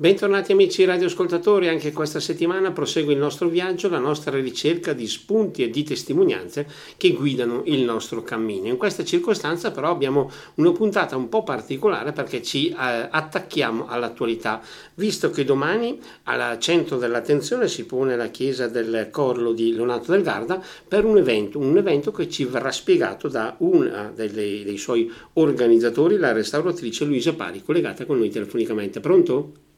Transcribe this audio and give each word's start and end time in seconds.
Bentornati 0.00 0.52
amici 0.52 0.86
radioascoltatori, 0.86 1.68
anche 1.68 1.92
questa 1.92 2.20
settimana 2.20 2.72
prosegue 2.72 3.12
il 3.12 3.18
nostro 3.18 3.48
viaggio, 3.48 3.90
la 3.90 3.98
nostra 3.98 4.40
ricerca 4.40 4.94
di 4.94 5.06
spunti 5.06 5.62
e 5.62 5.68
di 5.68 5.82
testimonianze 5.82 6.66
che 6.96 7.10
guidano 7.10 7.60
il 7.66 7.82
nostro 7.82 8.22
cammino. 8.22 8.68
In 8.68 8.78
questa 8.78 9.04
circostanza 9.04 9.72
però 9.72 9.90
abbiamo 9.90 10.30
una 10.54 10.72
puntata 10.72 11.18
un 11.18 11.28
po' 11.28 11.42
particolare 11.42 12.12
perché 12.12 12.42
ci 12.42 12.70
eh, 12.70 12.74
attacchiamo 12.78 13.88
all'attualità, 13.88 14.62
visto 14.94 15.28
che 15.28 15.44
domani 15.44 16.00
al 16.22 16.58
centro 16.60 16.96
dell'attenzione 16.96 17.68
si 17.68 17.84
pone 17.84 18.16
la 18.16 18.28
chiesa 18.28 18.68
del 18.68 19.08
Corlo 19.10 19.52
di 19.52 19.74
Leonardo 19.74 20.12
del 20.12 20.22
Garda 20.22 20.64
per 20.88 21.04
un 21.04 21.18
evento, 21.18 21.58
un 21.58 21.76
evento 21.76 22.10
che 22.10 22.26
ci 22.30 22.46
verrà 22.46 22.72
spiegato 22.72 23.28
da 23.28 23.54
una 23.58 24.10
delle, 24.14 24.62
dei 24.64 24.78
suoi 24.78 25.12
organizzatori, 25.34 26.16
la 26.16 26.32
restauratrice 26.32 27.04
Luisa 27.04 27.34
Pari, 27.34 27.62
collegata 27.62 28.06
con 28.06 28.16
noi 28.16 28.30
telefonicamente. 28.30 29.00
Pronto? 29.00 29.68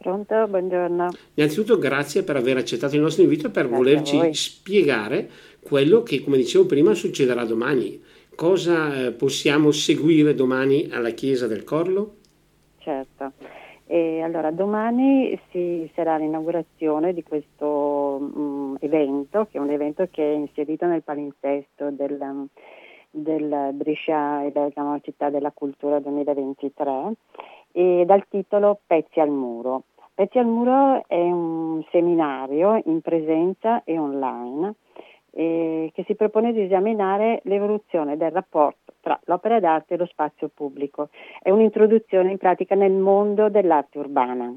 Pronto, 0.00 0.46
buongiorno. 0.46 1.08
Innanzitutto 1.34 1.76
grazie 1.76 2.22
per 2.22 2.36
aver 2.36 2.56
accettato 2.56 2.94
il 2.94 3.00
nostro 3.00 3.24
invito 3.24 3.48
e 3.48 3.50
per 3.50 3.66
grazie 3.66 3.76
volerci 3.76 4.34
spiegare 4.34 5.28
quello 5.60 6.04
che, 6.04 6.22
come 6.22 6.36
dicevo 6.36 6.66
prima, 6.66 6.94
succederà 6.94 7.44
domani. 7.44 8.00
Cosa 8.36 9.06
eh, 9.06 9.10
possiamo 9.10 9.72
seguire 9.72 10.34
domani 10.34 10.88
alla 10.92 11.10
Chiesa 11.10 11.48
del 11.48 11.64
Corlo? 11.64 12.14
Certo. 12.78 13.32
E 13.86 14.20
allora, 14.20 14.52
domani 14.52 15.36
si 15.50 15.90
sarà 15.96 16.16
l'inaugurazione 16.16 17.12
di 17.12 17.24
questo 17.24 17.66
um, 17.66 18.76
evento, 18.78 19.48
che 19.50 19.58
è 19.58 19.60
un 19.60 19.70
evento 19.70 20.06
che 20.12 20.22
è 20.22 20.36
inserito 20.36 20.86
nel 20.86 21.02
palinsesto 21.02 21.90
del, 21.90 22.48
del 23.10 23.70
Brescia 23.72 24.44
e 24.44 24.50
Bergamo 24.50 25.00
Città 25.00 25.28
della 25.28 25.50
Cultura 25.50 25.98
2023 25.98 27.12
e 27.72 28.04
dal 28.06 28.24
titolo 28.28 28.78
Pezzi 28.86 29.20
al 29.20 29.30
muro. 29.30 29.84
Pezzi 30.18 30.36
al 30.38 30.46
muro 30.46 31.04
è 31.06 31.30
un 31.30 31.80
seminario 31.92 32.82
in 32.86 33.00
presenza 33.02 33.84
e 33.84 33.96
online 34.00 34.74
eh, 35.30 35.92
che 35.94 36.02
si 36.08 36.16
propone 36.16 36.52
di 36.52 36.62
esaminare 36.62 37.40
l'evoluzione 37.44 38.16
del 38.16 38.32
rapporto 38.32 38.94
tra 39.00 39.16
l'opera 39.26 39.60
d'arte 39.60 39.94
e 39.94 39.96
lo 39.96 40.06
spazio 40.06 40.50
pubblico. 40.52 41.10
È 41.40 41.50
un'introduzione 41.50 42.32
in 42.32 42.36
pratica 42.36 42.74
nel 42.74 42.94
mondo 42.94 43.48
dell'arte 43.48 44.00
urbana. 44.00 44.52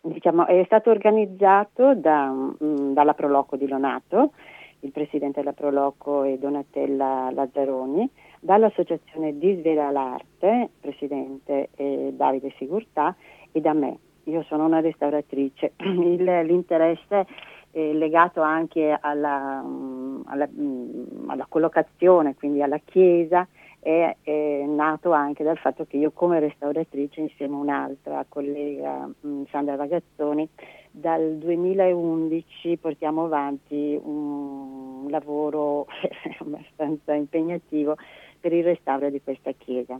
Diciamo, 0.00 0.46
è 0.46 0.60
stato 0.66 0.90
organizzato 0.90 1.94
da, 1.94 2.24
mh, 2.32 2.56
mm, 2.60 2.92
dalla 2.92 3.14
Proloco 3.14 3.54
di 3.54 3.68
Lonato, 3.68 4.32
il 4.80 4.90
presidente 4.90 5.38
della 5.38 5.52
Proloco 5.52 6.24
è 6.24 6.36
Donatella 6.38 7.30
Lazzaroni, 7.32 8.10
dall'Associazione 8.40 9.38
Di 9.38 9.58
Svela 9.60 9.92
l'Arte, 9.92 10.70
presidente 10.80 11.68
eh, 11.76 12.12
Davide 12.16 12.52
Sigurtà, 12.58 13.14
e 13.52 13.60
da 13.60 13.74
me. 13.74 13.98
Io 14.24 14.42
sono 14.44 14.64
una 14.64 14.80
restauratrice. 14.80 15.72
Il, 15.82 16.24
l'interesse 16.24 17.26
è 17.70 17.92
legato 17.92 18.42
anche 18.42 18.96
alla, 19.00 19.62
mm, 19.62 20.22
alla, 20.26 20.48
mm, 20.48 21.30
alla 21.30 21.46
collocazione, 21.48 22.34
quindi 22.34 22.62
alla 22.62 22.80
chiesa, 22.84 23.46
è, 23.80 24.16
è, 24.22 24.64
nato 24.64 25.10
anche 25.10 25.42
dal 25.42 25.58
fatto 25.58 25.86
che 25.86 25.96
io 25.96 26.12
come 26.12 26.38
restauratrice 26.38 27.20
insieme 27.20 27.54
a 27.54 27.58
un'altra 27.58 28.24
collega 28.28 29.10
mh, 29.20 29.42
Sandra 29.50 29.74
Ragazzoni 29.74 30.48
dal 30.88 31.38
2011 31.38 32.76
portiamo 32.76 33.24
avanti 33.24 33.98
un 34.00 35.10
lavoro 35.10 35.86
abbastanza 36.38 37.14
impegnativo 37.14 37.96
per 38.38 38.52
il 38.52 38.62
restauro 38.62 39.10
di 39.10 39.20
questa 39.20 39.50
chiesa. 39.52 39.98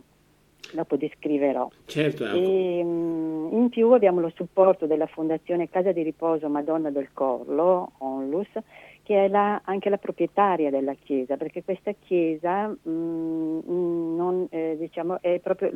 Dopo 0.73 0.95
descriverò. 0.95 1.69
Certo. 1.85 2.25
E, 2.25 2.79
in 2.79 3.67
più 3.69 3.91
abbiamo 3.91 4.19
lo 4.19 4.31
supporto 4.35 4.87
della 4.87 5.05
Fondazione 5.05 5.69
Casa 5.69 5.91
di 5.91 6.01
Riposo 6.01 6.49
Madonna 6.49 6.89
del 6.89 7.09
Corlo, 7.13 7.91
Onlus, 7.99 8.49
che 9.03 9.25
è 9.25 9.27
la, 9.27 9.61
anche 9.65 9.89
la 9.89 9.97
proprietaria 9.97 10.69
della 10.69 10.93
chiesa, 10.93 11.35
perché 11.37 11.63
questa 11.63 11.91
chiesa 11.91 12.67
mh, 12.67 12.79
non, 12.85 14.47
eh, 14.49 14.75
diciamo, 14.79 15.21
è, 15.21 15.39
proprio, 15.39 15.71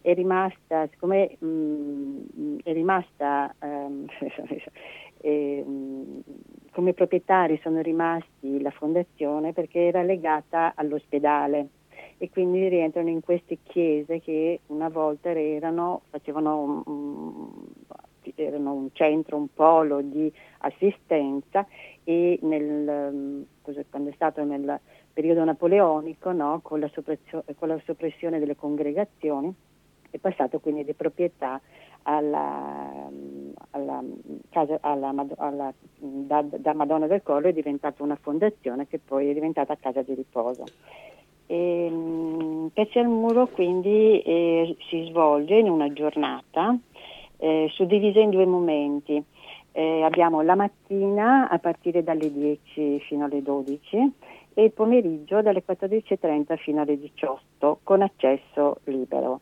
è 0.00 0.14
rimasta, 0.14 0.88
siccome 0.90 1.36
mh, 1.38 2.58
è 2.64 2.72
rimasta 2.72 3.54
ehm, 3.60 4.06
eh, 5.20 5.64
come 6.72 6.92
proprietari 6.94 7.60
sono 7.62 7.80
rimasti 7.82 8.60
la 8.60 8.70
fondazione 8.70 9.52
perché 9.52 9.80
era 9.80 10.02
legata 10.02 10.72
all'ospedale 10.74 11.68
e 12.18 12.30
quindi 12.30 12.68
rientrano 12.68 13.08
in 13.08 13.20
queste 13.20 13.58
chiese 13.62 14.20
che 14.20 14.60
una 14.66 14.88
volta 14.88 15.30
erano, 15.30 16.02
facevano 16.10 16.82
um, 16.86 17.66
erano 18.36 18.72
un 18.72 18.88
centro, 18.92 19.36
un 19.36 19.52
polo 19.52 20.00
di 20.00 20.32
assistenza 20.58 21.66
e 22.04 22.38
nel, 22.42 23.46
quando 23.90 24.10
è 24.10 24.12
stato 24.14 24.44
nel 24.44 24.78
periodo 25.12 25.44
napoleonico 25.44 26.32
no, 26.32 26.60
con, 26.62 26.80
la 26.80 26.90
con 27.56 27.68
la 27.68 27.80
soppressione 27.84 28.38
delle 28.38 28.56
congregazioni 28.56 29.54
è 30.10 30.18
passato 30.18 30.60
quindi 30.60 30.84
di 30.84 30.92
proprietà 30.92 31.60
alla, 32.02 33.10
alla, 33.70 34.02
alla, 34.80 35.74
da, 35.98 36.42
da, 36.42 36.74
Madonna 36.74 37.06
del 37.06 37.22
Collo 37.22 37.48
è 37.48 37.52
diventata 37.52 38.02
una 38.02 38.18
fondazione 38.20 38.86
che 38.88 38.98
poi 38.98 39.30
è 39.30 39.32
diventata 39.32 39.76
casa 39.76 40.02
di 40.02 40.14
riposo. 40.14 40.64
E, 41.52 41.88
um, 41.90 42.70
Pezzi 42.72 42.98
al 42.98 43.08
Muro 43.08 43.46
quindi 43.46 44.22
eh, 44.22 44.74
si 44.88 45.04
svolge 45.10 45.56
in 45.56 45.68
una 45.68 45.92
giornata 45.92 46.74
eh, 47.36 47.68
suddivisa 47.72 48.20
in 48.20 48.30
due 48.30 48.46
momenti. 48.46 49.22
Eh, 49.72 50.02
abbiamo 50.02 50.40
la 50.40 50.54
mattina 50.54 51.50
a 51.50 51.58
partire 51.58 52.02
dalle 52.02 52.32
10 52.32 53.00
fino 53.00 53.26
alle 53.26 53.42
12 53.42 54.12
e 54.54 54.64
il 54.64 54.72
pomeriggio 54.72 55.42
dalle 55.42 55.62
14.30 55.66 56.56
fino 56.56 56.80
alle 56.80 56.98
18 56.98 57.80
con 57.82 58.00
accesso 58.00 58.78
libero. 58.84 59.40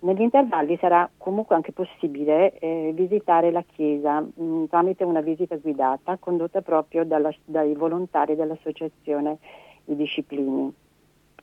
Negli 0.00 0.22
intervalli 0.22 0.78
sarà 0.80 1.10
comunque 1.18 1.56
anche 1.56 1.72
possibile 1.72 2.58
eh, 2.58 2.92
visitare 2.94 3.50
la 3.50 3.64
chiesa 3.74 4.20
mh, 4.20 4.42
mm, 4.42 4.64
tramite 4.64 5.04
una 5.04 5.20
visita 5.20 5.56
guidata 5.56 6.16
condotta 6.16 6.62
proprio 6.62 7.04
dalla, 7.04 7.30
dai 7.44 7.74
volontari 7.74 8.34
dell'associazione 8.34 9.36
I 9.84 9.96
Disciplini 9.96 10.88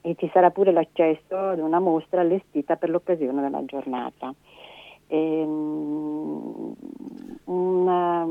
e 0.02 0.16
ci 0.18 0.30
sarà 0.34 0.52
pure 0.52 0.72
l'accesso 0.72 1.36
ad 1.36 1.60
una 1.60 1.80
mostra 1.80 2.22
allestita 2.22 2.76
per 2.76 2.90
l'occasione 2.90 3.42
della 3.42 3.64
giornata. 3.66 4.34
E, 5.08 5.44
um, 5.46 6.76
una, 7.46 8.28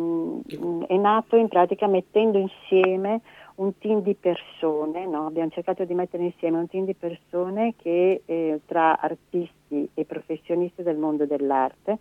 è 0.86 0.96
nato 0.96 1.36
in 1.36 1.48
pratica 1.48 1.86
mettendo 1.86 2.38
insieme 2.38 3.20
un 3.56 3.78
team 3.78 4.02
di 4.02 4.14
persone, 4.14 5.06
no? 5.06 5.26
abbiamo 5.26 5.50
cercato 5.50 5.84
di 5.84 5.94
mettere 5.94 6.24
insieme 6.24 6.58
un 6.58 6.68
team 6.68 6.84
di 6.84 6.94
persone 6.94 7.74
che 7.76 8.22
eh, 8.24 8.60
tra 8.66 8.98
artisti 9.00 9.88
e 9.94 10.04
professionisti 10.04 10.82
del 10.82 10.96
mondo 10.96 11.24
dell'arte 11.24 11.98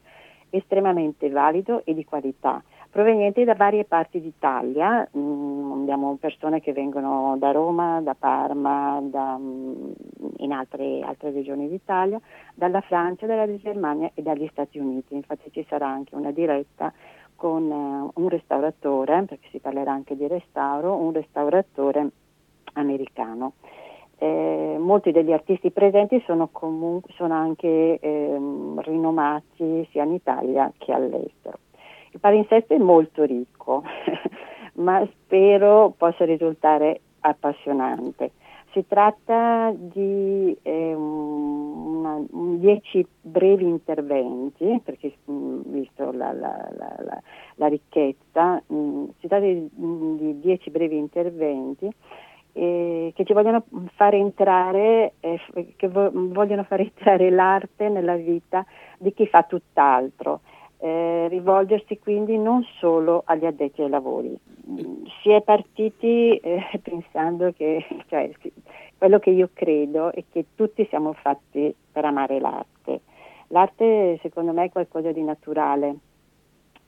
estremamente 0.49 1.29
valido 1.29 1.81
e 1.85 1.93
di 1.93 2.03
qualità, 2.05 2.61
provenienti 2.95 3.43
da 3.43 3.55
varie 3.55 3.83
parti 3.83 4.21
d'Italia, 4.21 5.05
mm, 5.17 5.81
abbiamo 5.81 6.15
persone 6.15 6.61
che 6.61 6.71
vengono 6.71 7.35
da 7.37 7.51
Roma, 7.51 7.99
da 7.99 8.15
Parma, 8.17 9.01
da, 9.03 9.37
mm, 9.37 9.91
in 10.37 10.53
altre, 10.53 11.01
altre, 11.01 11.31
regioni 11.31 11.67
d'Italia, 11.67 12.21
dalla 12.53 12.79
Francia, 12.79 13.25
dalla 13.25 13.53
Germania 13.57 14.09
e 14.13 14.21
dagli 14.21 14.47
Stati 14.49 14.79
Uniti, 14.79 15.13
infatti 15.13 15.51
ci 15.51 15.65
sarà 15.67 15.89
anche 15.89 16.15
una 16.15 16.31
diretta 16.31 16.93
con 17.35 17.69
eh, 17.69 18.11
un 18.13 18.29
restauratore, 18.29 19.23
perché 19.23 19.49
si 19.51 19.59
parlerà 19.59 19.91
anche 19.91 20.15
di 20.15 20.27
restauro, 20.27 20.95
un 20.95 21.11
restauratore 21.11 22.11
americano. 22.75 23.55
Eh, 24.19 24.77
molti 24.79 25.11
degli 25.11 25.33
artisti 25.33 25.69
presenti 25.69 26.23
sono, 26.25 26.47
comunque, 26.49 27.11
sono 27.17 27.33
anche 27.33 27.99
eh, 27.99 28.39
rinomati 28.77 29.85
sia 29.91 30.03
in 30.03 30.13
Italia 30.13 30.71
che 30.77 30.93
all'estero. 30.93 31.59
Il 32.15 32.21
palinsesto 32.21 32.73
è 32.73 32.77
molto 32.77 33.23
ricco, 33.23 33.83
ma 34.79 35.05
spero 35.11 35.93
possa 35.97 36.23
risultare 36.23 37.01
appassionante. 37.19 38.31
Si 38.71 38.85
tratta 38.87 39.73
di 39.75 40.57
eh, 40.61 40.93
una, 40.93 42.21
un 42.31 42.57
dieci 42.57 43.05
brevi 43.19 43.65
interventi, 43.65 44.79
perché 44.81 45.13
mm, 45.29 45.61
visto 45.65 46.13
la, 46.13 46.31
la, 46.31 46.69
la, 46.73 47.21
la 47.55 47.67
ricchezza, 47.67 48.63
mh, 48.65 48.75
mm, 48.75 49.05
si 49.19 49.27
tratta 49.27 49.45
di, 49.45 49.69
di 49.73 50.39
dieci 50.39 50.69
brevi 50.69 50.95
interventi 50.95 51.93
eh, 52.53 53.11
che 53.13 53.25
ci 53.25 53.33
vogliono 53.33 53.65
fare 53.95 54.15
entrare, 54.15 55.15
eh, 55.19 55.37
che 55.75 55.89
vo- 55.89 56.11
vogliono 56.13 56.63
fare 56.63 56.83
entrare 56.83 57.29
l'arte 57.29 57.89
nella 57.89 58.15
vita 58.15 58.65
di 58.97 59.13
chi 59.13 59.27
fa 59.27 59.43
tutt'altro. 59.43 60.39
Eh, 60.85 61.27
rivolgersi 61.29 61.97
quindi 61.97 62.37
non 62.37 62.63
solo 62.77 63.23
agli 63.25 63.47
addetti 63.47 63.81
ai 63.81 63.89
lavori. 63.89 64.37
Si 65.23 65.31
è 65.31 65.41
partiti 65.41 66.37
eh, 66.37 66.61
pensando 66.79 67.51
che, 67.53 67.83
cioè, 68.07 68.29
quello 68.95 69.17
che 69.17 69.31
io 69.31 69.49
credo 69.51 70.13
è 70.13 70.23
che 70.31 70.45
tutti 70.53 70.85
siamo 70.87 71.13
fatti 71.13 71.73
per 71.91 72.05
amare 72.05 72.39
l'arte. 72.39 73.01
L'arte 73.47 74.19
secondo 74.21 74.51
me 74.51 74.65
è 74.65 74.69
qualcosa 74.69 75.11
di 75.11 75.23
naturale, 75.23 75.95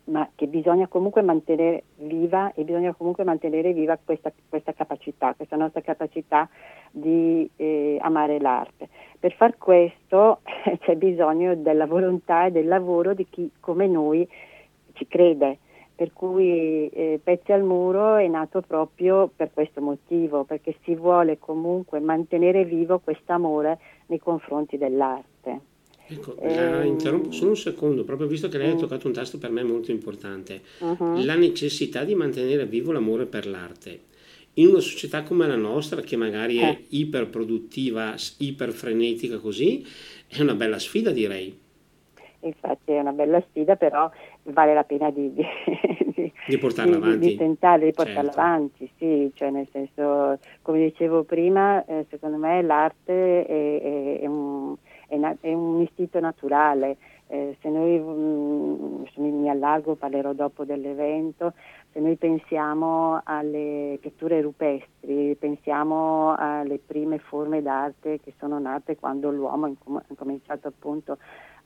ma 0.07 0.29
che 0.35 0.47
bisogna 0.47 0.87
comunque 0.87 1.21
mantenere 1.21 1.83
viva 1.95 2.53
e 2.53 2.63
bisogna 2.63 2.93
comunque 2.93 3.23
mantenere 3.23 3.73
viva 3.73 3.97
questa, 4.03 4.31
questa 4.47 4.73
capacità, 4.73 5.33
questa 5.33 5.55
nostra 5.55 5.81
capacità 5.81 6.49
di 6.91 7.49
eh, 7.55 7.97
amare 8.01 8.39
l'arte. 8.39 8.87
Per 9.19 9.33
far 9.33 9.57
questo 9.57 10.41
c'è 10.79 10.95
bisogno 10.95 11.55
della 11.55 11.85
volontà 11.85 12.45
e 12.45 12.51
del 12.51 12.67
lavoro 12.67 13.13
di 13.13 13.27
chi 13.29 13.51
come 13.59 13.87
noi 13.87 14.27
ci 14.93 15.07
crede. 15.07 15.59
Per 15.95 16.13
cui 16.13 16.89
eh, 16.89 17.19
Pezzi 17.21 17.51
al 17.51 17.63
Muro 17.63 18.17
è 18.17 18.27
nato 18.27 18.61
proprio 18.61 19.31
per 19.35 19.49
questo 19.51 19.81
motivo, 19.81 20.43
perché 20.43 20.75
si 20.83 20.93
vuole 20.93 21.39
comunque 21.39 21.99
mantenere 21.99 22.65
vivo 22.65 22.99
questo 22.99 23.33
amore 23.33 23.79
nei 24.05 24.19
confronti 24.19 24.77
dell'arte. 24.77 25.76
Ecco, 26.09 26.35
la 26.41 26.83
interrompo 26.83 27.31
solo 27.31 27.49
un 27.49 27.57
secondo, 27.57 28.05
proprio 28.05 28.27
visto 28.27 28.47
che 28.47 28.57
lei 28.57 28.71
ha 28.71 28.75
mm. 28.75 28.79
toccato 28.79 29.07
un 29.07 29.13
tasto 29.13 29.37
per 29.37 29.51
me 29.51 29.61
molto 29.63 29.91
importante, 29.91 30.61
uh-huh. 30.79 31.23
la 31.23 31.35
necessità 31.35 32.05
di 32.05 32.15
mantenere 32.15 32.65
vivo 32.65 32.93
l'amore 32.93 33.25
per 33.25 33.45
l'arte. 33.45 34.05
In 34.53 34.67
una 34.67 34.79
società 34.79 35.23
come 35.23 35.45
la 35.47 35.57
nostra, 35.57 36.01
che 36.01 36.15
magari 36.15 36.57
è 36.57 36.69
eh. 36.69 36.85
iperproduttiva, 36.89 38.15
iperfrenetica 38.37 39.37
così, 39.37 39.85
è 40.27 40.41
una 40.41 40.55
bella 40.55 40.79
sfida 40.79 41.11
direi. 41.11 41.55
Infatti 42.39 42.91
è 42.93 42.99
una 42.99 43.11
bella 43.11 43.43
sfida, 43.49 43.75
però 43.75 44.09
vale 44.43 44.73
la 44.73 44.83
pena 44.83 45.11
di, 45.11 45.33
di, 45.33 45.45
di, 46.15 46.31
di 46.47 46.57
portarla 46.57 46.95
avanti. 46.95 47.27
Di 47.27 47.35
tentare 47.35 47.85
di 47.85 47.91
portarla 47.91 48.31
certo. 48.31 48.39
avanti, 48.39 48.89
sì, 48.97 49.29
cioè 49.35 49.49
nel 49.49 49.67
senso, 49.71 50.39
come 50.61 50.85
dicevo 50.85 51.23
prima, 51.23 51.83
eh, 51.85 52.05
secondo 52.09 52.37
me 52.37 52.61
l'arte 52.61 53.45
è, 53.45 53.81
è, 53.81 54.19
è 54.21 54.25
un 54.25 54.75
è, 55.07 55.15
na- 55.17 55.35
è 55.39 55.53
un 55.53 55.81
istinto 55.81 56.19
naturale. 56.19 56.97
Eh, 57.29 57.57
se 57.61 57.69
noi, 57.69 57.99
mm, 57.99 59.03
mi 59.15 59.49
allargo, 59.49 59.95
parlerò 59.95 60.33
dopo 60.33 60.63
dell'evento, 60.63 61.53
se 61.91 61.99
noi 61.99 62.15
pensiamo 62.15 63.21
alle 63.23 63.97
pitture 63.99 64.39
rupestri, 64.41 65.35
pensiamo 65.35 66.35
alle 66.37 66.79
prime 66.79 67.17
forme 67.17 67.61
d'arte 67.61 68.19
che 68.21 68.33
sono 68.37 68.59
nate 68.59 68.95
quando 68.95 69.29
l'uomo 69.31 69.65
ha 69.65 69.69
incom- 69.69 70.15
cominciato 70.15 70.67
appunto 70.67 71.17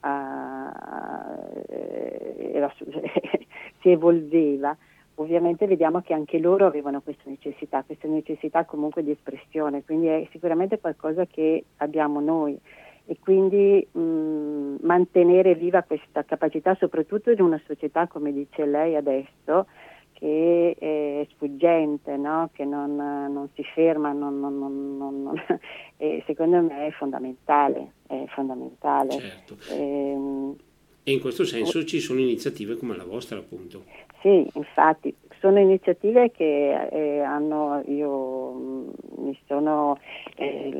a, 0.02 1.38
eh, 1.68 2.52
era, 2.54 2.74
si 3.82 3.90
evolveva, 3.90 4.76
ovviamente 5.16 5.68
vediamo 5.68 6.02
che 6.02 6.14
anche 6.14 6.40
loro 6.40 6.66
avevano 6.66 7.02
questa 7.02 7.30
necessità, 7.30 7.84
questa 7.84 8.08
necessità 8.08 8.66
comunque 8.66 9.04
di 9.04 9.12
espressione, 9.12 9.84
quindi 9.84 10.08
è 10.08 10.28
sicuramente 10.32 10.80
qualcosa 10.80 11.26
che 11.26 11.66
abbiamo 11.78 12.20
noi 12.20 12.60
e 13.06 13.18
quindi 13.20 13.86
mh, 13.92 14.78
mantenere 14.82 15.56
viva 15.56 15.82
questa 15.84 16.24
capacità, 16.24 16.76
soprattutto 16.76 17.32
in 17.32 17.42
una 17.42 17.62
società, 17.66 18.08
come 18.08 18.32
dice 18.32 18.66
lei 18.66 18.96
adesso, 18.96 19.68
che 20.14 20.76
è 20.78 21.28
sfuggente, 21.34 22.16
no? 22.16 22.50
che 22.54 22.64
non, 22.64 22.96
non, 22.96 23.50
si 23.56 23.64
ferma, 23.64 24.12
non, 24.12 24.40
non, 24.40 25.34
secondo 26.26 26.62
me 26.62 26.88
è 26.88 26.92
fondamentale. 26.92 27.94
È 28.06 28.26
fondamentale. 28.28 29.12
Certo. 29.12 29.58
E, 29.70 29.76
ehm, 29.76 30.56
e 31.04 31.12
in 31.14 31.20
questo 31.20 31.46
senso 31.46 31.84
ci 31.84 32.00
sono 32.00 32.20
iniziative 32.20 32.78
come 32.78 32.96
la 32.96 33.04
vostra, 33.04 33.40
appunto. 33.40 33.86
Sì, 34.22 34.48
infatti, 34.54 35.14
sono 35.42 35.60
iniziative 35.60 36.32
che 36.32 36.88
eh, 36.92 37.20
hanno, 37.20 37.82
io 37.88 38.54
mm, 38.54 38.90
mi 39.18 39.40
sono, 39.48 39.98
eh, 40.36 40.72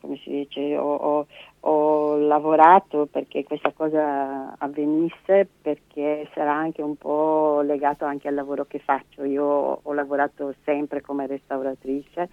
come 0.00 0.16
si 0.22 0.30
dice, 0.30 0.76
ho, 0.76 0.94
ho, 0.94 1.26
ho, 1.60 2.16
lavorato 2.18 3.06
perché 3.10 3.42
questa 3.42 3.72
cosa 3.72 4.54
avvenisse, 4.58 5.48
perché 5.62 6.28
sarà 6.34 6.52
anche 6.52 6.82
un 6.82 6.96
po' 6.96 7.62
legato 7.62 8.04
anche 8.04 8.28
al 8.28 8.34
lavoro 8.34 8.66
che 8.66 8.78
faccio. 8.78 9.24
Io 9.24 9.80
ho 9.82 9.92
lavorato 9.94 10.54
sempre 10.64 11.00
come 11.00 11.26
restauratrice, 11.26 12.28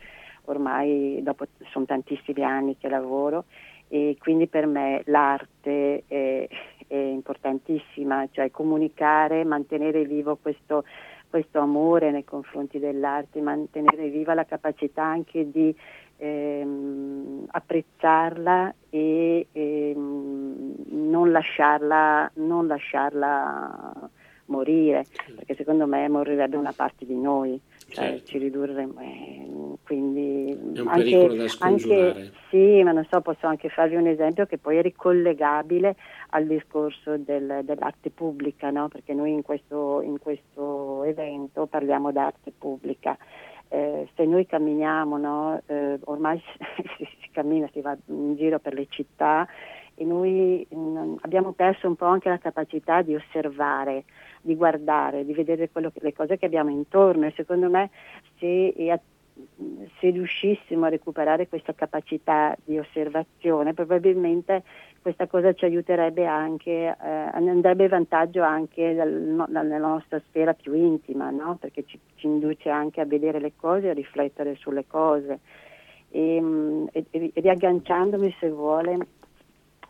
ormai 0.46 1.22
dopo 1.24 1.46
sono 1.72 1.86
tantissimi 1.86 2.44
anni 2.44 2.78
che 2.78 2.90
lavoro 2.90 3.46
e 3.88 4.18
quindi 4.20 4.48
per 4.48 4.66
me 4.66 5.02
l'arte 5.06 6.04
è, 6.08 6.48
è 6.88 6.96
importantissima, 6.96 8.28
cioè 8.32 8.52
comunicare, 8.52 9.46
mantenere 9.46 10.04
vivo 10.04 10.38
questo 10.42 10.84
questo 11.34 11.58
amore 11.58 12.12
nei 12.12 12.24
confronti 12.24 12.78
dell'arte, 12.78 13.42
mantenere 13.42 14.08
viva 14.10 14.36
la 14.36 14.46
capacità 14.46 15.02
anche 15.02 15.50
di 15.50 15.76
ehm, 16.18 17.46
apprezzarla 17.48 18.72
e 18.92 19.48
ehm, 19.52 20.76
non, 20.90 21.32
lasciarla, 21.32 22.30
non 22.36 22.68
lasciarla 22.68 24.12
morire, 24.46 25.06
perché 25.36 25.56
secondo 25.56 25.88
me 25.88 26.08
morirebbe 26.08 26.56
una 26.56 26.74
parte 26.76 27.04
di 27.04 27.16
noi, 27.16 27.60
cioè 27.88 28.06
certo. 28.06 28.26
ci 28.26 28.38
ridurremo. 28.38 29.00
Eh, 29.00 29.48
quindi 29.84 30.52
è 30.52 30.80
un 30.80 30.88
anche, 30.88 31.04
pericolo 31.04 31.36
da 31.36 31.48
scongiurare. 31.48 32.08
Anche, 32.08 32.32
sì, 32.50 32.84
ma 32.84 32.92
non 32.92 33.06
so, 33.10 33.22
posso 33.22 33.48
anche 33.48 33.70
farvi 33.70 33.96
un 33.96 34.08
esempio 34.08 34.46
che 34.46 34.58
poi 34.58 34.78
è 34.78 34.82
ricollegabile 34.82 35.96
al 36.30 36.46
discorso 36.46 37.18
del, 37.18 37.62
dell'arte 37.64 38.10
pubblica, 38.10 38.70
no? 38.70 38.88
perché 38.88 39.14
noi 39.14 39.32
in 39.32 39.42
questo, 39.42 40.02
in 40.02 40.20
questo 40.20 40.83
evento 41.04 41.66
parliamo 41.66 42.12
d'arte 42.12 42.52
pubblica. 42.58 43.18
Eh, 43.70 44.08
se 44.16 44.26
noi 44.26 44.46
camminiamo, 44.46 45.18
no? 45.18 45.62
eh, 45.66 45.98
ormai 46.04 46.40
si, 46.98 47.08
si, 47.22 47.30
cammina, 47.32 47.68
si 47.74 47.82
va 47.82 47.98
in 48.06 48.36
giro 48.36 48.60
per 48.60 48.74
le 48.74 48.86
città 48.88 49.48
e 49.96 50.06
noi 50.06 50.66
mh, 50.70 50.78
mm, 50.78 51.16
abbiamo 51.22 51.52
perso 51.54 51.88
un 51.88 51.96
po' 51.96 52.06
anche 52.06 52.30
la 52.30 52.38
capacità 52.38 53.02
di 53.02 53.16
osservare, 53.16 54.06
di 54.42 54.56
guardare, 54.56 55.26
di 55.26 55.34
vedere 55.34 55.70
che, 55.72 55.92
le 55.94 56.14
cose 56.14 56.38
che 56.38 56.46
abbiamo 56.46 56.70
intorno 56.70 57.26
e 57.26 57.34
secondo 57.36 57.70
me 57.70 57.90
se, 58.38 58.74
se 60.00 60.10
riuscissimo 60.10 60.86
a 60.86 60.90
recuperare 60.90 61.48
questa 61.48 61.74
capacità 61.74 62.56
di 62.64 62.78
osservazione 62.78 63.74
probabilmente 63.74 64.64
questa 65.04 65.28
cosa 65.28 65.54
ci 65.54 65.66
aiuterebbe 65.66 66.26
anche, 66.26 66.72
eh, 66.72 66.96
andrebbe 66.98 67.88
vantaggio 67.90 68.42
anche 68.42 68.96
dal, 68.96 69.12
no, 69.12 69.46
nella 69.50 69.78
nostra 69.78 70.20
sfera 70.30 70.54
più 70.54 70.74
intima, 70.74 71.30
no? 71.30 71.58
perché 71.60 71.84
ci, 71.86 72.00
ci, 72.16 72.26
induce 72.26 72.70
anche 72.70 73.02
a 73.02 73.06
vedere 73.06 73.40
le 73.40 73.52
cose, 73.56 73.90
a 73.90 73.94
riflettere 73.94 74.56
sulle 74.56 74.86
cose. 74.88 75.40
E, 76.10 76.40
mm, 76.42 76.86
e, 76.94 77.06
e 77.12 77.32
riagganciandomi 77.36 78.34
se 78.40 78.50
vuole 78.50 78.98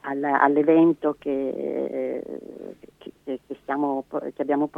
al, 0.01 0.23
all'evento 0.23 1.15
che, 1.19 2.23
che, 2.97 3.11
che, 3.23 3.39
stiamo, 3.61 4.05
che 4.09 4.41
abbiamo 4.41 4.69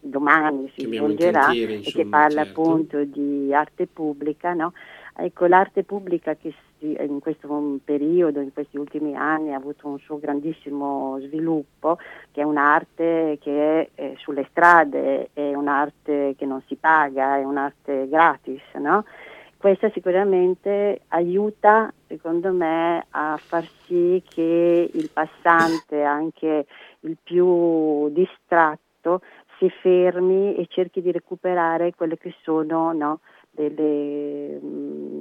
domani 0.00 0.70
si 0.76 0.84
svolgerà 0.84 1.50
e 1.50 1.80
che 1.82 2.06
parla 2.06 2.44
certo. 2.44 2.60
appunto 2.60 3.04
di 3.04 3.52
arte 3.54 3.86
pubblica, 3.86 4.52
no? 4.52 4.72
Ecco 5.20 5.46
l'arte 5.46 5.82
pubblica 5.82 6.36
che 6.36 6.54
in 6.80 7.18
questo 7.20 7.48
periodo, 7.84 8.40
in 8.40 8.52
questi 8.52 8.76
ultimi 8.76 9.16
anni 9.16 9.52
ha 9.52 9.56
avuto 9.56 9.88
un 9.88 9.98
suo 9.98 10.18
grandissimo 10.20 11.18
sviluppo, 11.20 11.98
che 12.30 12.40
è 12.40 12.44
un'arte 12.44 13.38
che 13.40 13.90
è 13.94 14.12
sulle 14.18 14.46
strade, 14.50 15.30
è 15.32 15.54
un'arte 15.54 16.34
che 16.38 16.46
non 16.46 16.62
si 16.66 16.76
paga, 16.76 17.36
è 17.36 17.42
un'arte 17.42 18.08
gratis, 18.08 18.62
no? 18.74 19.04
Questa 19.56 19.90
sicuramente 19.90 21.00
aiuta, 21.08 21.92
secondo 22.06 22.52
me, 22.52 23.06
a 23.10 23.36
far 23.38 23.66
sì 23.86 24.22
che 24.28 24.88
il 24.92 25.10
passante, 25.12 26.04
anche 26.04 26.66
il 27.00 27.16
più 27.20 28.08
distratto, 28.10 29.20
si 29.58 29.68
fermi 29.68 30.54
e 30.54 30.66
cerchi 30.68 31.02
di 31.02 31.10
recuperare 31.10 31.92
quelle 31.96 32.16
che 32.16 32.32
sono 32.42 32.92
no, 32.92 33.18
delle, 33.66 34.58
mh, 34.60 35.20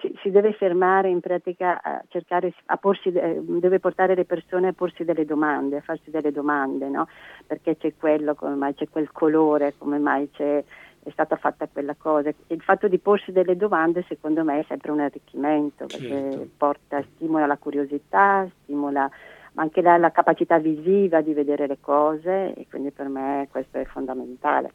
si, 0.00 0.12
si, 0.22 0.30
deve 0.30 0.52
fermare 0.52 1.08
in 1.08 1.20
pratica 1.20 1.80
a 1.82 2.02
cercare, 2.08 2.52
a 2.66 2.76
porsi, 2.76 3.10
eh, 3.10 3.40
deve 3.42 3.78
portare 3.78 4.14
le 4.14 4.24
persone 4.24 4.68
a 4.68 4.72
porsi 4.72 5.04
delle 5.04 5.24
domande, 5.24 5.76
a 5.76 5.82
farsi 5.82 6.10
delle 6.10 6.32
domande, 6.32 6.88
no? 6.88 7.06
perché 7.46 7.76
c'è 7.76 7.92
quello, 7.96 8.34
come 8.34 8.54
mai 8.54 8.74
c'è 8.74 8.88
quel 8.88 9.12
colore, 9.12 9.74
come 9.78 9.98
mai 9.98 10.30
c'è 10.30 10.64
è 11.02 11.10
stata 11.10 11.36
fatta 11.36 11.66
quella 11.66 11.94
cosa. 11.96 12.30
Il 12.48 12.60
fatto 12.60 12.86
di 12.86 12.98
porsi 12.98 13.32
delle 13.32 13.56
domande 13.56 14.04
secondo 14.06 14.44
me 14.44 14.60
è 14.60 14.64
sempre 14.68 14.90
un 14.90 15.00
arricchimento 15.00 15.86
perché 15.86 16.08
certo. 16.08 16.48
porta, 16.56 17.02
stimola 17.14 17.46
la 17.46 17.56
curiosità, 17.56 18.46
stimola 18.62 19.10
anche 19.54 19.80
la, 19.80 19.96
la, 19.96 20.12
capacità 20.12 20.58
visiva 20.58 21.22
di 21.22 21.32
vedere 21.32 21.66
le 21.66 21.78
cose 21.80 22.54
e 22.54 22.66
quindi 22.68 22.90
per 22.90 23.08
me 23.08 23.48
questo 23.50 23.78
è 23.78 23.84
fondamentale. 23.84 24.72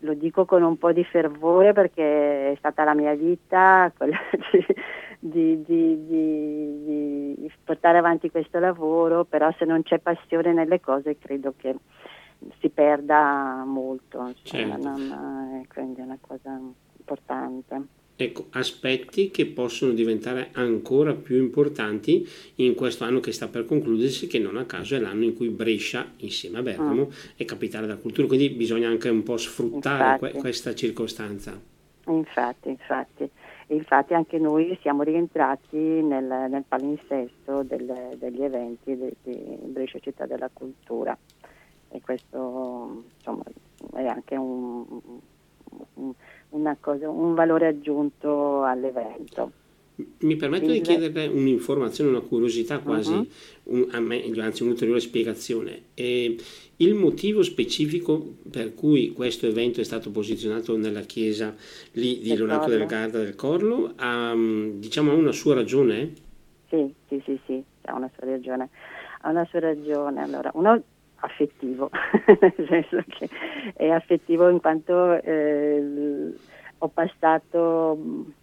Lo 0.00 0.14
dico 0.14 0.44
con 0.44 0.62
un 0.62 0.76
po' 0.76 0.92
di 0.92 1.04
fervore 1.04 1.72
perché 1.72 2.52
è 2.52 2.56
stata 2.56 2.84
la 2.84 2.94
mia 2.94 3.14
vita 3.14 3.92
quella 3.96 4.18
di, 5.18 5.62
di, 5.62 6.06
di, 6.06 7.34
di 7.36 7.52
portare 7.64 7.98
avanti 7.98 8.30
questo 8.30 8.58
lavoro, 8.58 9.24
però 9.24 9.50
se 9.58 9.64
non 9.64 9.82
c'è 9.82 9.98
passione 9.98 10.52
nelle 10.52 10.80
cose 10.80 11.18
credo 11.18 11.54
che 11.56 11.74
si 12.58 12.68
perda 12.68 13.62
molto, 13.64 14.34
certo. 14.42 14.76
non, 14.76 15.64
quindi 15.68 16.00
è 16.00 16.04
una 16.04 16.18
cosa 16.20 16.58
importante. 16.98 18.02
Ecco, 18.16 18.46
aspetti 18.50 19.30
che 19.30 19.46
possono 19.46 19.92
diventare 19.92 20.50
ancora 20.52 21.14
più 21.14 21.36
importanti 21.36 22.26
in 22.56 22.74
questo 22.74 23.02
anno 23.02 23.18
che 23.18 23.32
sta 23.32 23.48
per 23.48 23.64
concludersi, 23.64 24.28
che 24.28 24.38
non 24.38 24.56
a 24.56 24.64
caso 24.64 24.94
è 24.94 25.00
l'anno 25.00 25.24
in 25.24 25.34
cui 25.34 25.48
Brescia, 25.48 26.12
insieme 26.18 26.58
a 26.58 26.62
Bergamo, 26.62 27.06
mm. 27.06 27.10
è 27.36 27.44
capitale 27.44 27.86
della 27.86 27.98
cultura, 27.98 28.28
quindi 28.28 28.50
bisogna 28.50 28.88
anche 28.88 29.08
un 29.08 29.24
po' 29.24 29.36
sfruttare 29.36 30.18
que- 30.18 30.32
questa 30.32 30.74
circostanza. 30.74 31.60
Infatti, 32.06 32.68
infatti. 32.68 33.28
Infatti 33.68 34.12
anche 34.14 34.38
noi 34.38 34.78
siamo 34.82 35.02
rientrati 35.02 35.76
nel, 35.76 36.46
nel 36.50 36.64
palinsesto 36.68 37.62
del, 37.62 38.14
degli 38.18 38.42
eventi 38.42 38.94
di, 38.94 39.12
di 39.22 39.58
Brescia 39.64 39.98
Città 39.98 40.26
della 40.26 40.50
Cultura 40.52 41.16
e 41.88 42.00
questo 42.00 43.04
insomma, 43.16 43.42
è 43.94 44.04
anche 44.04 44.36
un, 44.36 44.84
un, 45.94 46.12
cosa, 46.80 47.08
un 47.08 47.34
valore 47.34 47.66
aggiunto 47.66 48.62
all'evento. 48.62 49.50
Mi 50.18 50.34
permetto 50.34 50.72
di 50.72 50.80
chiederle 50.80 51.28
un'informazione, 51.28 52.10
una 52.10 52.20
curiosità 52.20 52.80
quasi, 52.80 53.12
uh-huh. 53.12 53.26
un, 53.64 53.88
a 53.92 54.00
me, 54.00 54.24
anzi 54.38 54.64
un'ulteriore 54.64 54.98
spiegazione. 54.98 55.82
Eh, 55.94 56.36
il 56.78 56.94
motivo 56.94 57.42
specifico 57.42 58.34
per 58.50 58.74
cui 58.74 59.12
questo 59.12 59.46
evento 59.46 59.80
è 59.80 59.84
stato 59.84 60.10
posizionato 60.10 60.76
nella 60.76 61.02
chiesa 61.02 61.54
lì 61.92 62.18
di 62.18 62.34
Leonardo 62.34 62.70
del 62.70 62.86
Garda 62.86 63.18
del 63.18 63.36
Corlo 63.36 63.92
ha 63.94 64.34
diciamo, 64.34 65.14
una 65.14 65.30
sua 65.30 65.54
ragione? 65.54 66.12
Sì, 66.68 66.92
sì, 67.06 67.22
sì, 67.24 67.38
sì, 67.46 67.62
ha 67.82 67.94
una 67.94 68.10
sua 68.16 68.26
ragione. 68.26 68.70
Ha 69.20 69.30
una 69.30 69.46
sua 69.48 69.60
ragione. 69.60 70.22
Allora, 70.22 70.50
uno 70.54 70.82
affettivo, 71.24 71.90
nel 72.40 72.66
senso 72.68 73.02
che 73.08 73.28
è 73.74 73.88
affettivo 73.90 74.48
in 74.48 74.60
quanto 74.60 75.20
eh, 75.20 76.32
ho 76.78 76.88
passato, 76.88 77.98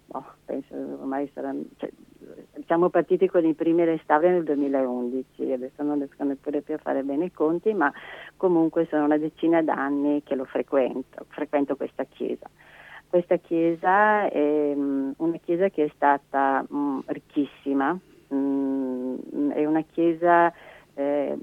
oh, 0.08 0.24
penso 0.44 0.74
ormai 0.74 1.30
saranno, 1.32 1.64
cioè, 1.76 1.90
siamo 2.66 2.88
partiti 2.88 3.28
con 3.28 3.44
i 3.44 3.54
primi 3.54 3.84
restauri 3.84 4.28
nel 4.28 4.44
2011, 4.44 5.52
adesso 5.52 5.82
non 5.82 5.98
riesco 5.98 6.24
neppure 6.24 6.60
più 6.62 6.74
a 6.74 6.78
fare 6.78 7.02
bene 7.02 7.26
i 7.26 7.32
conti, 7.32 7.72
ma 7.72 7.92
comunque 8.36 8.86
sono 8.90 9.04
una 9.04 9.18
decina 9.18 9.62
d'anni 9.62 10.22
che 10.24 10.34
lo 10.34 10.44
frequento, 10.44 11.26
frequento 11.28 11.76
questa 11.76 12.04
chiesa. 12.04 12.48
Questa 13.08 13.36
chiesa 13.36 14.28
è 14.30 14.72
um, 14.74 15.12
una 15.18 15.36
chiesa 15.36 15.68
che 15.68 15.84
è 15.84 15.90
stata 15.94 16.64
um, 16.70 17.02
ricchissima, 17.06 17.96
um, 18.28 19.50
è 19.52 19.66
una 19.66 19.82
chiesa 19.82 20.50
eh, 20.94 21.38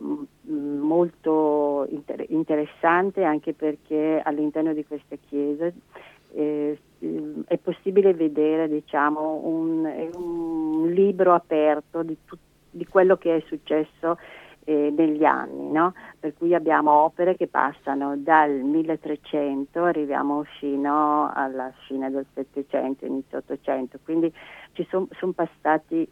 molto 0.50 1.86
inter- 1.89 2.25
interessante 2.29 3.24
anche 3.24 3.53
perché 3.53 4.22
all'interno 4.24 4.74
di 4.74 4.86
questa 4.86 5.15
chiesa 5.27 5.72
eh, 6.34 6.79
è 7.48 7.58
possibile 7.58 8.13
vedere 8.13 8.68
diciamo, 8.68 9.41
un, 9.44 10.10
un, 10.15 10.91
libro 10.91 11.34
aperto 11.34 12.03
di, 12.03 12.18
tu- 12.25 12.38
di, 12.70 12.86
quello 12.86 13.18
che 13.18 13.38
è 13.38 13.44
successo 13.48 14.18
eh, 14.65 14.94
negli 14.96 15.24
anni, 15.24 15.72
no? 15.72 15.94
per 16.20 16.34
cui 16.34 16.53
abbiamo 16.53 16.91
opere 16.91 17.36
che 17.36 17.48
passano 17.48 18.18
dal 18.18 18.51
1300, 18.51 19.84
arriviamo 19.84 20.44
fino 20.60 21.32
alla 21.34 21.72
fine 21.88 22.12
del 22.12 22.25
700, 22.34 23.06
inizio 23.06 23.38
800, 23.38 24.00
quindi 24.03 24.32
ci 24.74 24.86
sono 24.89 25.08
son 25.18 25.34
passati, 25.34 26.08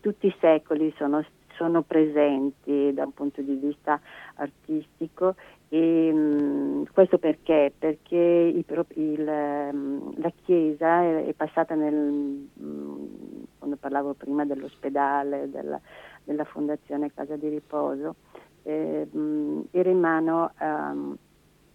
tutti 0.00 0.26
i 0.26 0.36
secoli 0.40 0.94
sono 0.96 1.20
stati 1.20 1.37
sono 1.58 1.82
presenti 1.82 2.92
da 2.94 3.02
un 3.04 3.12
punto 3.12 3.42
di 3.42 3.54
vista 3.56 4.00
artistico 4.36 5.34
e 5.68 6.12
mh, 6.12 6.16
mm, 6.16 6.82
questo 6.92 7.18
perché? 7.18 7.72
Perché 7.76 8.16
il, 8.16 8.64
il, 8.94 9.30
mm, 9.74 10.08
la 10.16 10.32
Chiesa 10.44 11.02
è, 11.02 11.26
è 11.26 11.32
passata 11.34 11.74
nel, 11.74 11.94
mh, 11.94 12.64
mm, 12.64 13.04
quando 13.58 13.76
parlavo 13.76 14.14
prima 14.14 14.46
dell'ospedale, 14.46 15.50
della, 15.50 15.78
della 16.24 16.44
Fondazione 16.44 17.12
Casa 17.12 17.36
di 17.36 17.48
Riposo, 17.48 18.14
eh, 18.62 19.06
mh, 19.10 19.64
era 19.72 19.90
in 19.90 19.98
mano 19.98 20.52
um, 20.60 21.16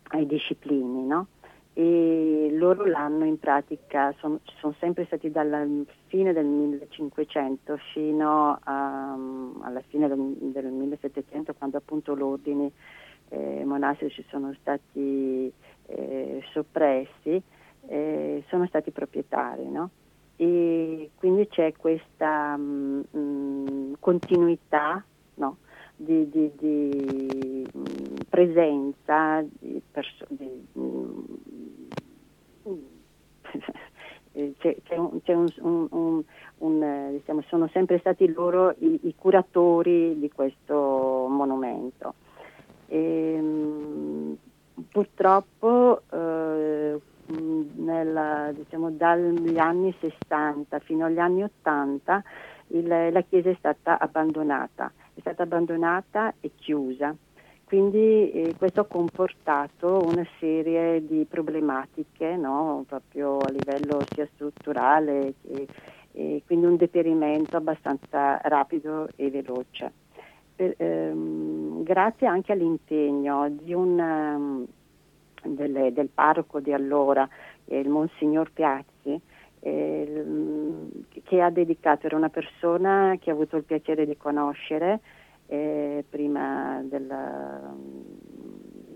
ai 0.10 0.26
disciplini, 0.26 1.06
no? 1.06 1.28
E 1.74 2.50
loro 2.52 2.86
l'hanno 2.86 3.26
in 3.26 3.40
pratica, 3.40 4.14
sono, 4.20 4.40
sono 4.60 4.76
sempre 4.80 5.06
stati 5.06 5.32
dalla 5.32 5.66
fine 6.06 6.32
del 6.32 6.46
1500 6.46 7.78
fino 7.94 8.60
a, 8.64 9.18
alla 9.62 9.82
fine 9.88 10.08
del, 10.08 10.20
del, 10.52 10.66
1700 10.68 11.54
quando 11.56 11.78
appunto 11.78 12.16
gli 12.16 12.22
ordini 12.22 12.72
eh, 13.30 13.64
monastici 13.66 14.24
sono 14.30 14.56
stati 14.60 15.52
eh, 15.88 16.44
soppressi, 16.52 17.42
eh, 17.88 18.44
sono 18.50 18.68
stati 18.68 18.92
proprietari. 18.92 19.68
No? 19.68 19.90
E 20.36 21.10
quindi 21.16 21.48
c'è 21.48 21.74
questa 21.76 22.56
mh, 22.56 23.06
mm, 23.18 23.66
mh, 23.66 23.96
continuità 24.00 25.04
no? 25.36 25.58
di, 25.96 26.30
di, 26.30 26.52
di 26.56 27.68
mm, 27.76 27.84
presenza 28.30 29.44
di, 29.60 29.82
perso- 29.92 30.28
di 30.30 30.68
mh, 30.74 31.63
c'è, 34.58 34.76
c'è, 34.84 34.96
un, 34.96 35.22
c'è 35.22 35.34
un, 35.34 35.48
un, 35.60 36.24
un, 36.58 37.10
diciamo, 37.12 37.42
sono 37.48 37.68
sempre 37.72 38.00
stati 38.00 38.32
loro 38.32 38.74
i, 38.80 39.00
i 39.04 39.16
curatori 39.16 40.18
di 40.20 40.32
questo 40.32 41.28
monumento. 41.30 42.16
E, 42.88 43.34
ehm, 43.36 44.38
purtroppo 44.90 46.02
eh, 46.12 47.00
nella, 47.76 48.52
diciamo, 48.54 48.92
dagli 48.92 49.58
anni 49.58 49.94
60 50.00 50.80
fino 50.80 51.06
agli 51.06 51.20
anni 51.20 51.44
80 51.44 52.24
il, 52.68 52.88
la 52.88 53.22
chiesa 53.22 53.50
è 53.50 53.56
stata 53.58 54.00
abbandonata, 54.00 54.92
è 55.14 55.20
stata 55.20 55.44
abbandonata 55.44 56.34
e 56.40 56.52
chiusa 56.56 57.16
quindi 57.74 58.30
eh, 58.30 58.54
questo 58.56 58.82
ha 58.82 58.86
comportato 58.86 60.04
una 60.06 60.24
serie 60.38 61.04
di 61.08 61.26
problematiche 61.28 62.36
no? 62.36 62.86
proprio 62.88 63.40
a 63.40 63.50
livello 63.50 64.00
sia 64.12 64.28
strutturale 64.36 65.34
e, 65.42 65.68
e 66.12 66.44
quindi 66.46 66.68
un 66.68 66.76
deperimento 66.76 67.58
abbastanza 67.58 68.40
rapido 68.44 69.08
e 69.16 69.32
veloce. 69.32 69.92
Per, 70.56 70.76
ehm, 70.78 71.82
grazie 71.82 72.28
anche 72.28 72.52
all'impegno 72.52 73.42
un, 73.42 74.00
um, 74.00 74.66
delle, 75.42 75.92
del 75.94 76.10
parroco 76.14 76.60
di 76.60 76.74
allora, 76.74 77.28
eh, 77.66 77.80
il 77.80 77.90
Monsignor 77.90 78.52
Piazzi, 78.52 79.20
eh, 79.62 80.26
che 81.24 81.42
ha 81.42 81.50
dedicato, 81.50 82.06
era 82.06 82.18
una 82.18 82.30
persona 82.30 83.18
che 83.20 83.32
ha 83.32 83.34
avuto 83.34 83.58
il 83.58 83.64
piacere 83.64 84.06
di 84.06 84.16
conoscere, 84.16 85.00
eh, 85.48 86.04
prima 86.10 86.82
della, 86.84 87.74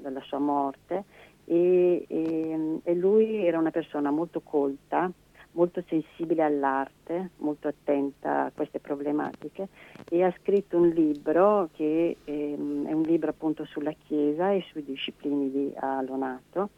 della, 0.02 0.22
sua 0.22 0.40
morte. 0.40 1.04
E, 1.46 2.06
e, 2.08 2.80
e, 2.84 2.94
lui 2.96 3.46
era 3.46 3.58
una 3.58 3.72
persona 3.72 4.12
molto 4.12 4.42
colta, 4.42 5.10
molto 5.52 5.84
sensibile 5.88 6.44
all'arte, 6.44 7.32
molto 7.38 7.68
attenta 7.68 8.46
a 8.46 8.52
queste 8.54 8.80
problematiche 8.80 9.70
e 10.10 10.24
ha 10.24 10.34
scritto 10.42 10.78
un 10.78 10.90
libro 10.90 11.70
che 11.74 12.18
ehm, 12.24 12.88
è 12.88 12.92
un 12.92 13.02
libro 13.02 13.30
appunto 13.30 13.66
sulla 13.66 13.94
Chiesa 14.06 14.52
e 14.52 14.64
sui 14.70 14.84
disciplini 14.84 15.50
di 15.50 15.74
Alonato 15.76 16.70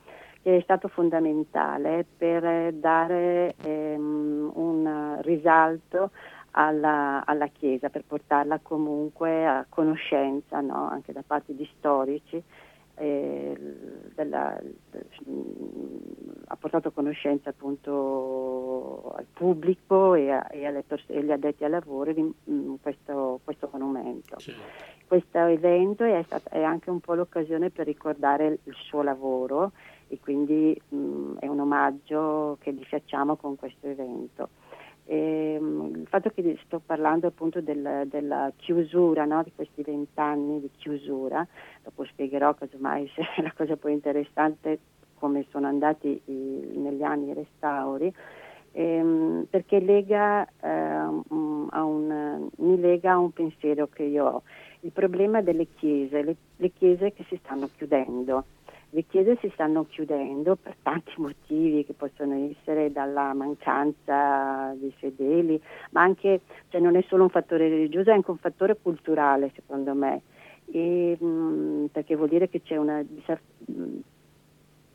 che 0.42 0.58
è 0.58 0.62
stato 0.62 0.88
fondamentale 0.88 2.06
per 2.18 2.74
dare 2.74 3.56
ehm, 3.62 4.52
un 4.54 5.18
risalto 5.22 6.12
alla, 6.60 7.24
alla, 7.26 7.48
Chiesa 7.48 7.90
per 7.90 8.04
portarla 8.06 8.60
comunque 8.62 9.46
a 9.48 9.66
conoscenza 9.68 10.60
no? 10.60 10.90
anche 10.90 11.14
da 11.14 11.24
parte 11.26 11.56
di 11.56 11.68
storici. 11.78 12.42
Eh, 12.96 13.58
della, 14.14 14.60
ha 16.48 16.56
portato 16.58 16.92
conoscenza 16.92 17.52
appunto 17.52 19.14
al 19.16 19.26
pubblico 19.32 20.16
e, 20.16 20.32
a, 20.32 20.46
e 20.52 20.84
pers- 20.86 21.10
agli 21.10 21.32
addetti 21.32 21.64
ai 21.64 21.70
lavori 21.70 22.14
di 22.14 22.22
mh, 22.22 22.34
mm, 22.52 22.74
questo, 22.82 23.40
questo, 23.46 23.70
monumento. 23.72 24.38
Sì. 24.40 24.54
Questo 25.08 25.38
evento 25.46 26.04
è, 26.04 26.22
stato, 26.24 26.50
è, 26.50 26.62
anche 26.62 26.90
un 26.90 27.00
po' 27.00 27.14
l'occasione 27.14 27.70
per 27.70 27.86
ricordare 27.86 28.60
il 28.64 28.74
suo 28.76 29.02
lavoro 29.02 29.72
e 30.10 30.20
quindi 30.20 30.80
mh, 30.90 30.98
mm, 30.98 31.38
è 31.38 31.48
un 31.48 31.60
omaggio 31.62 32.58
che 32.60 32.74
gli 32.74 32.84
facciamo 32.84 33.38
con 33.38 33.56
questo 33.56 33.88
evento. 33.88 34.50
Ehm, 35.12 35.92
il 35.96 36.08
fatto 36.08 36.30
che 36.30 36.60
sto 36.66 36.80
parlando 36.86 37.26
appunto 37.26 37.62
del, 37.62 38.04
della 38.06 38.52
chiusura, 38.56 39.26
no? 39.26 39.42
di 39.42 39.52
questi 39.56 39.82
vent'anni 39.82 40.62
di 40.62 40.70
chiusura, 40.78 41.46
dopo 41.84 42.04
spiegherò 42.06 42.54
casomai 42.54 43.10
se 43.16 43.24
è 43.36 43.42
la 43.42 43.52
cosa 43.58 43.76
poi 43.76 43.94
interessante 43.94 44.78
come 45.18 45.48
sono 45.50 45.66
andati 45.66 46.22
i, 46.26 46.34
negli 46.76 47.02
anni 47.02 47.30
i 47.30 47.34
restauri, 47.34 48.14
ehm, 48.72 49.48
perché 49.50 49.80
lega, 49.80 50.46
eh, 50.46 50.68
un, 51.30 52.50
mi 52.58 52.80
lega 52.80 53.14
a 53.14 53.18
un 53.18 53.32
pensiero 53.32 53.88
che 53.88 54.04
io 54.04 54.26
ho. 54.26 54.42
Il 54.82 54.92
problema 54.92 55.42
delle 55.42 55.68
chiese, 55.76 56.22
le, 56.22 56.36
le 56.56 56.72
chiese 56.72 57.14
che 57.14 57.26
si 57.28 57.40
stanno 57.44 57.68
chiudendo, 57.76 58.46
Le 58.92 59.06
chiese 59.08 59.38
si 59.40 59.50
stanno 59.54 59.86
chiudendo 59.86 60.56
per 60.56 60.76
tanti 60.82 61.14
motivi 61.18 61.86
che 61.86 61.94
possono 61.94 62.50
essere 62.50 62.92
dalla 62.92 63.34
mancanza 63.34 64.74
di 64.76 64.92
fedeli, 64.98 65.62
ma 65.92 66.02
anche, 66.02 66.42
cioè 66.70 66.82
non 66.82 66.96
è 66.96 67.04
solo 67.08 67.24
un 67.24 67.30
fattore 67.30 67.70
religioso, 67.70 68.10
è 68.10 68.14
anche 68.14 68.32
un 68.32 68.38
fattore 68.38 68.78
culturale 68.82 69.52
secondo 69.54 69.94
me, 69.94 70.22
e, 70.72 71.16
mh, 71.20 71.26
mm, 71.26 71.86
perché 71.88 72.16
vuol 72.16 72.30
dire 72.30 72.50
che 72.50 72.64
c'è 72.64 72.78
una, 72.78 73.04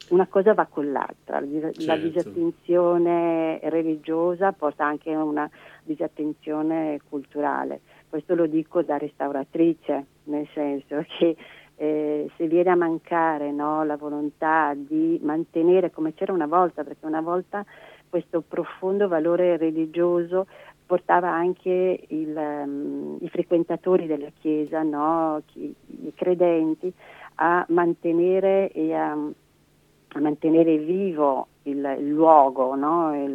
una 0.08 0.26
cosa 0.26 0.54
va 0.54 0.66
con 0.66 0.90
l'altra, 0.90 1.40
certo. 1.40 1.86
la 1.86 1.96
disattenzione 1.96 3.60
religiosa 3.62 4.52
porta 4.52 4.84
anche 4.84 5.12
a 5.12 5.22
una 5.22 5.48
disattenzione 5.84 7.00
culturale, 7.08 7.80
questo 8.08 8.34
lo 8.34 8.46
dico 8.46 8.82
da 8.82 8.96
restauratrice, 8.96 10.06
nel 10.24 10.48
senso 10.52 11.04
che 11.18 11.36
eh, 11.76 12.30
se 12.36 12.46
viene 12.46 12.70
a 12.70 12.76
mancare 12.76 13.50
no, 13.50 13.84
la 13.84 13.96
volontà 13.96 14.72
di 14.74 15.18
mantenere 15.22 15.90
come 15.90 16.14
c'era 16.14 16.32
una 16.32 16.46
volta, 16.46 16.84
perché 16.84 17.06
una 17.06 17.20
volta 17.20 17.64
questo 18.08 18.42
profondo 18.42 19.08
valore 19.08 19.56
religioso 19.56 20.46
portava 20.86 21.30
anche 21.30 22.04
il, 22.08 22.36
um, 22.36 23.16
i 23.20 23.28
frequentatori 23.28 24.06
della 24.06 24.30
Chiesa, 24.38 24.82
no, 24.82 25.42
i, 25.54 25.74
i 25.86 26.12
credenti, 26.14 26.92
a 27.36 27.64
mantenere, 27.70 28.70
a, 28.92 29.12
a 29.12 30.20
mantenere 30.20 30.78
vivo 30.78 31.48
il, 31.62 31.96
il 31.98 32.08
luogo, 32.08 32.74
no, 32.74 33.14
il, 33.14 33.32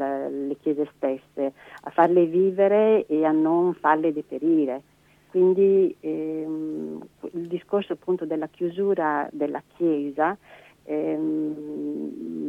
le 0.48 0.55
chiese 0.62 0.89
stesse, 0.96 1.53
a 1.81 1.89
farle 1.89 2.25
vivere 2.25 3.05
e 3.08 3.25
a 3.25 3.31
non 3.31 3.74
farle 3.74 4.13
deperire. 4.13 4.84
Quindi 5.30 5.96
ehm, 6.00 7.06
il 7.34 7.48
discorso 7.48 7.94
appunto 7.94 8.26
della 8.26 8.48
chiusura 8.48 9.30
della 9.32 9.62
Chiesa 9.76 10.36
ehm, 10.84 12.48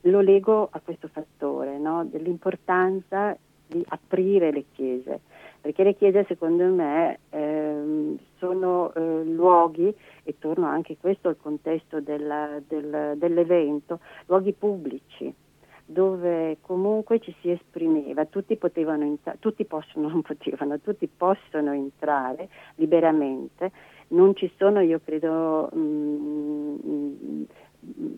lo 0.00 0.20
lego 0.20 0.68
a 0.72 0.80
questo 0.80 1.06
fattore, 1.08 1.78
no? 1.78 2.04
dell'importanza 2.04 3.36
di 3.66 3.84
aprire 3.88 4.50
le 4.50 4.64
chiese, 4.72 5.20
perché 5.60 5.84
le 5.84 5.94
chiese 5.94 6.24
secondo 6.26 6.64
me 6.64 7.20
ehm, 7.30 8.18
sono 8.38 8.92
eh, 8.92 9.24
luoghi, 9.24 9.94
e 10.24 10.34
torno 10.38 10.66
anche 10.66 10.96
questo 10.98 11.28
al 11.28 11.36
contesto 11.40 12.00
della, 12.00 12.60
del, 12.66 13.14
dell'evento, 13.16 14.00
luoghi 14.26 14.52
pubblici 14.52 15.32
dove 15.84 16.58
comunque 16.60 17.20
ci 17.20 17.34
si 17.40 17.50
esprimeva, 17.50 18.24
tutti 18.24 18.56
entrare, 18.56 19.36
tutti 19.38 19.64
possono, 19.64 20.20
potevano, 20.22 20.80
tutti 20.80 21.08
possono 21.08 21.72
entrare 21.72 22.48
liberamente, 22.76 23.70
non 24.08 24.34
ci 24.34 24.50
sono, 24.56 24.80
io 24.80 25.00
credo, 25.04 25.68
mh, 25.72 25.78
mm, 25.78 26.74
mh, 26.74 27.46
mm, 27.86 28.12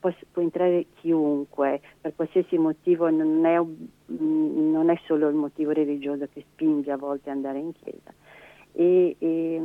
può, 0.00 0.12
può, 0.32 0.42
entrare 0.42 0.86
chiunque, 0.94 1.80
per 2.00 2.14
qualsiasi 2.14 2.58
motivo, 2.58 3.08
non 3.10 3.44
è, 3.44 3.58
mh, 3.58 4.24
mm, 4.24 4.72
non 4.72 4.90
è 4.90 4.98
solo 5.06 5.28
il 5.28 5.34
motivo 5.34 5.70
religioso 5.70 6.28
che 6.32 6.44
spinge 6.52 6.90
a 6.90 6.96
volte 6.96 7.30
ad 7.30 7.36
andare 7.36 7.58
in 7.58 7.72
chiesa 7.72 8.12
e, 8.72 9.16
e, 9.18 9.62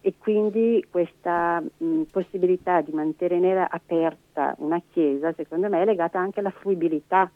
e 0.00 0.14
quindi 0.18 0.84
questa 0.90 1.60
mh, 1.60 2.02
possibilità 2.10 2.80
di 2.80 2.92
mantenere 2.92 3.66
aperta 3.68 4.54
una 4.58 4.80
chiesa 4.90 5.32
secondo 5.34 5.68
me 5.68 5.82
è 5.82 5.84
legata 5.84 6.18
anche 6.18 6.40
alla 6.40 6.50
fruibilità. 6.50 7.30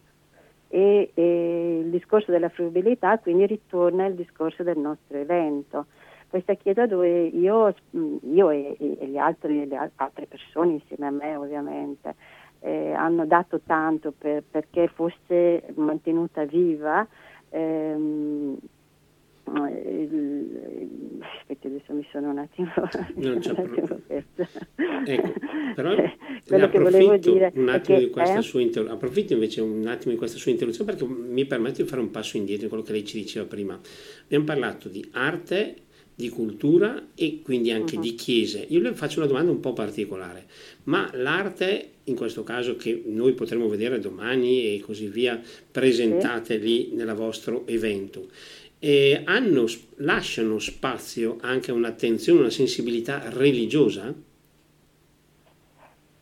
E, 0.69 1.13
e 1.15 1.79
il 1.85 1.91
discorso 1.91 2.33
della 2.33 2.49
fruibilità 2.49 3.19
quindi 3.19 3.47
ritorna 3.47 4.07
al 4.07 4.15
discorso 4.15 4.63
del 4.63 4.79
nostro 4.79 5.19
evento. 5.19 5.87
Questa 6.29 6.55
chiesa 6.55 6.87
dove 6.87 7.27
io, 7.27 7.73
io 7.93 8.51
e, 8.51 8.77
e, 8.79 9.19
altri, 9.19 9.69
le 9.69 9.93
altre 9.95 10.27
persone 10.27 10.73
insieme 10.73 11.07
a 11.07 11.11
me 11.11 11.37
ovviamente 11.37 12.17
eh, 12.59 12.93
hanno 12.93 13.25
dato 13.25 13.61
tanto 13.61 14.13
per, 14.17 14.43
perché 14.51 14.89
fosse 14.89 15.63
mantenuta 15.77 16.45
viva 16.45 17.07
ehm, 17.51 18.57
aspetti 21.21 21.67
adesso 21.67 21.93
mi 21.93 22.07
sono 22.11 22.31
un 22.31 22.39
attimo, 22.39 22.73
non 23.17 23.39
c'è 23.39 23.51
un 23.57 23.57
attimo 23.57 24.01
ecco, 25.05 25.33
però 25.75 25.95
quello 26.47 26.69
che 26.69 26.79
volevo 26.79 27.17
dire 27.17 27.53
un 27.55 27.69
attimo 27.69 27.99
di 27.99 28.11
questa 28.11 28.39
è... 28.39 28.43
sua 28.43 28.61
inter... 28.61 28.89
approfitto 28.89 29.35
invece 29.35 29.61
un 29.61 29.87
attimo 29.87 30.13
di 30.13 30.19
questa 30.19 30.39
sua 30.39 30.51
interruzione 30.51 30.93
perché 30.93 31.07
mi 31.07 31.45
permette 31.45 31.83
di 31.83 31.89
fare 31.89 32.01
un 32.01 32.11
passo 32.11 32.37
indietro 32.37 32.65
in 32.65 32.69
quello 32.71 32.85
che 32.85 32.93
lei 32.93 33.05
ci 33.05 33.19
diceva 33.19 33.47
prima 33.47 33.79
abbiamo 34.25 34.45
parlato 34.45 34.89
di 34.89 35.07
arte 35.13 35.83
di 36.17 36.29
cultura 36.29 37.09
e 37.15 37.41
quindi 37.43 37.73
anche 37.73 37.97
uh-huh. 37.97 38.03
di 38.03 38.15
chiese. 38.15 38.65
Io 38.69 38.81
le 38.81 38.95
faccio 38.95 39.19
una 39.19 39.27
domanda 39.27 39.51
un 39.51 39.61
po' 39.61 39.73
particolare, 39.73 40.47
ma 40.85 41.11
l'arte, 41.15 41.89
in 42.05 42.15
questo 42.15 42.45
caso 42.45 42.77
che 42.77 43.03
noi 43.07 43.33
potremo 43.33 43.69
vedere 43.69 43.99
domani 43.99 44.75
e 44.75 44.81
così 44.81 45.09
via, 45.09 45.41
presentate 45.71 46.61
sì. 46.61 46.65
lì 46.65 46.91
nel 46.93 47.13
vostro 47.15 47.67
evento, 47.67 48.29
eh, 48.85 49.23
hanno, 49.25 49.65
lasciano 49.97 50.59
spazio 50.59 51.39
anche 51.41 51.71
a 51.71 51.75
un'attenzione, 51.75 52.41
una 52.41 52.51
sensibilità 52.51 53.31
religiosa? 53.31 54.13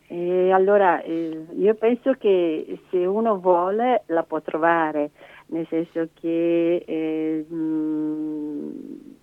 Eh, 0.06 0.50
allora, 0.52 1.02
eh, 1.02 1.46
io 1.56 1.74
penso 1.74 2.12
che 2.12 2.78
se 2.88 3.04
uno 3.04 3.40
vuole 3.40 4.04
la 4.06 4.22
può 4.22 4.40
trovare, 4.42 5.10
nel 5.46 5.66
senso 5.68 6.10
che 6.14 6.84
eh, 6.86 7.46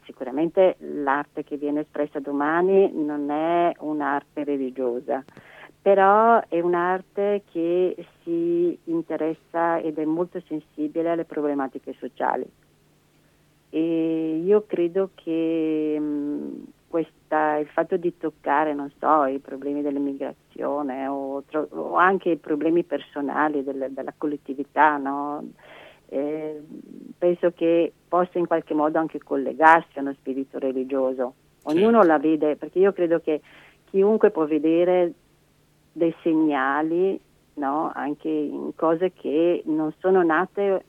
sicuramente 0.04 0.75
l'arte 0.80 1.45
che 1.45 1.56
viene 1.56 1.82
espressa 1.82 2.19
domani 2.19 2.91
non 2.93 3.30
è 3.30 3.73
un'arte 3.80 4.43
religiosa, 4.43 5.23
però 5.82 6.43
è 6.49 6.60
un'arte 6.60 7.43
che 7.54 7.95
si 8.21 8.78
interessa 8.84 9.80
ed 9.80 9.97
è 9.97 10.04
molto 10.04 10.41
sensibile 10.45 11.12
alle 11.12 11.23
problematiche 11.23 11.95
sociali 11.97 12.45
e 13.70 14.42
io 14.44 14.64
credo 14.66 15.12
che 15.14 15.98
mh, 16.00 16.64
questa, 16.88 17.58
il 17.58 17.68
fatto 17.68 17.98
di 17.98 18.18
toccare, 18.18 18.74
non 18.74 18.92
so, 18.98 19.26
i 19.26 19.38
problemi 19.40 19.82
dell'immigrazione 19.82 21.08
o, 21.08 21.44
o 21.52 21.96
anche 21.96 22.32
i 22.32 22.38
problemi 22.38 22.84
personali 22.84 23.64
del, 23.64 23.88
della 23.92 24.14
collettività, 24.18 24.98
no? 24.98 25.48
eh, 26.08 26.62
penso 27.18 27.52
che 27.52 27.94
possa 28.08 28.40
in 28.40 28.48
qualche 28.48 28.74
modo 28.74 28.98
anche 28.98 29.20
collegarsi 29.20 30.00
a 30.00 30.02
uno 30.02 30.14
spirito 30.14 30.58
religioso. 30.58 31.34
Ognuno 31.64 32.02
la 32.02 32.18
vede, 32.18 32.56
perché 32.56 32.80
io 32.80 32.92
credo 32.92 33.20
che 33.20 33.42
chiunque 33.86 34.32
può 34.32 34.46
vedere 34.46 35.14
dei 35.92 36.16
segnali, 36.24 37.20
no? 37.56 37.92
anche 37.94 38.30
in 38.30 38.72
cose 38.76 39.14
che 39.14 39.62
non 39.66 39.94
sono 40.00 40.24
nate 40.24 40.84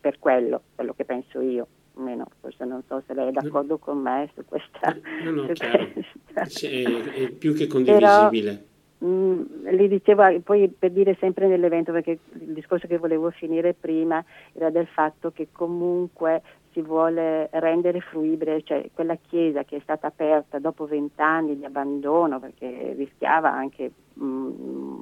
per 0.00 0.20
quello, 0.20 0.62
quello 0.76 0.92
che 0.94 1.04
penso 1.04 1.40
io 1.40 1.66
almeno 2.00 2.26
forse 2.40 2.64
non 2.64 2.82
so 2.88 3.02
se 3.06 3.14
lei 3.14 3.28
è 3.28 3.32
d'accordo 3.32 3.78
con 3.78 3.98
me 3.98 4.28
su 4.34 4.44
questa. 4.44 4.96
No, 5.22 5.30
no, 5.30 5.46
chiaro. 5.52 5.88
È, 6.32 6.42
è, 6.42 7.30
più 7.30 7.54
che 7.54 7.66
condivisibile. 7.66 8.64
Però, 8.98 9.10
mh, 9.10 9.70
le 9.70 9.88
dicevo, 9.88 10.40
poi 10.40 10.68
per 10.68 10.90
dire 10.90 11.16
sempre 11.20 11.46
nell'evento, 11.46 11.92
perché 11.92 12.18
il 12.32 12.52
discorso 12.52 12.86
che 12.86 12.98
volevo 12.98 13.30
finire 13.30 13.74
prima 13.74 14.24
era 14.52 14.70
del 14.70 14.86
fatto 14.86 15.30
che 15.30 15.48
comunque 15.52 16.42
si 16.72 16.82
vuole 16.82 17.48
rendere 17.52 18.00
fruibile, 18.00 18.62
cioè 18.62 18.90
quella 18.94 19.16
chiesa 19.16 19.64
che 19.64 19.76
è 19.76 19.80
stata 19.82 20.06
aperta 20.06 20.58
dopo 20.58 20.86
vent'anni 20.86 21.58
di 21.58 21.64
abbandono, 21.64 22.38
perché 22.38 22.94
rischiava 22.96 23.52
anche, 23.52 23.90
mh, 24.14 25.00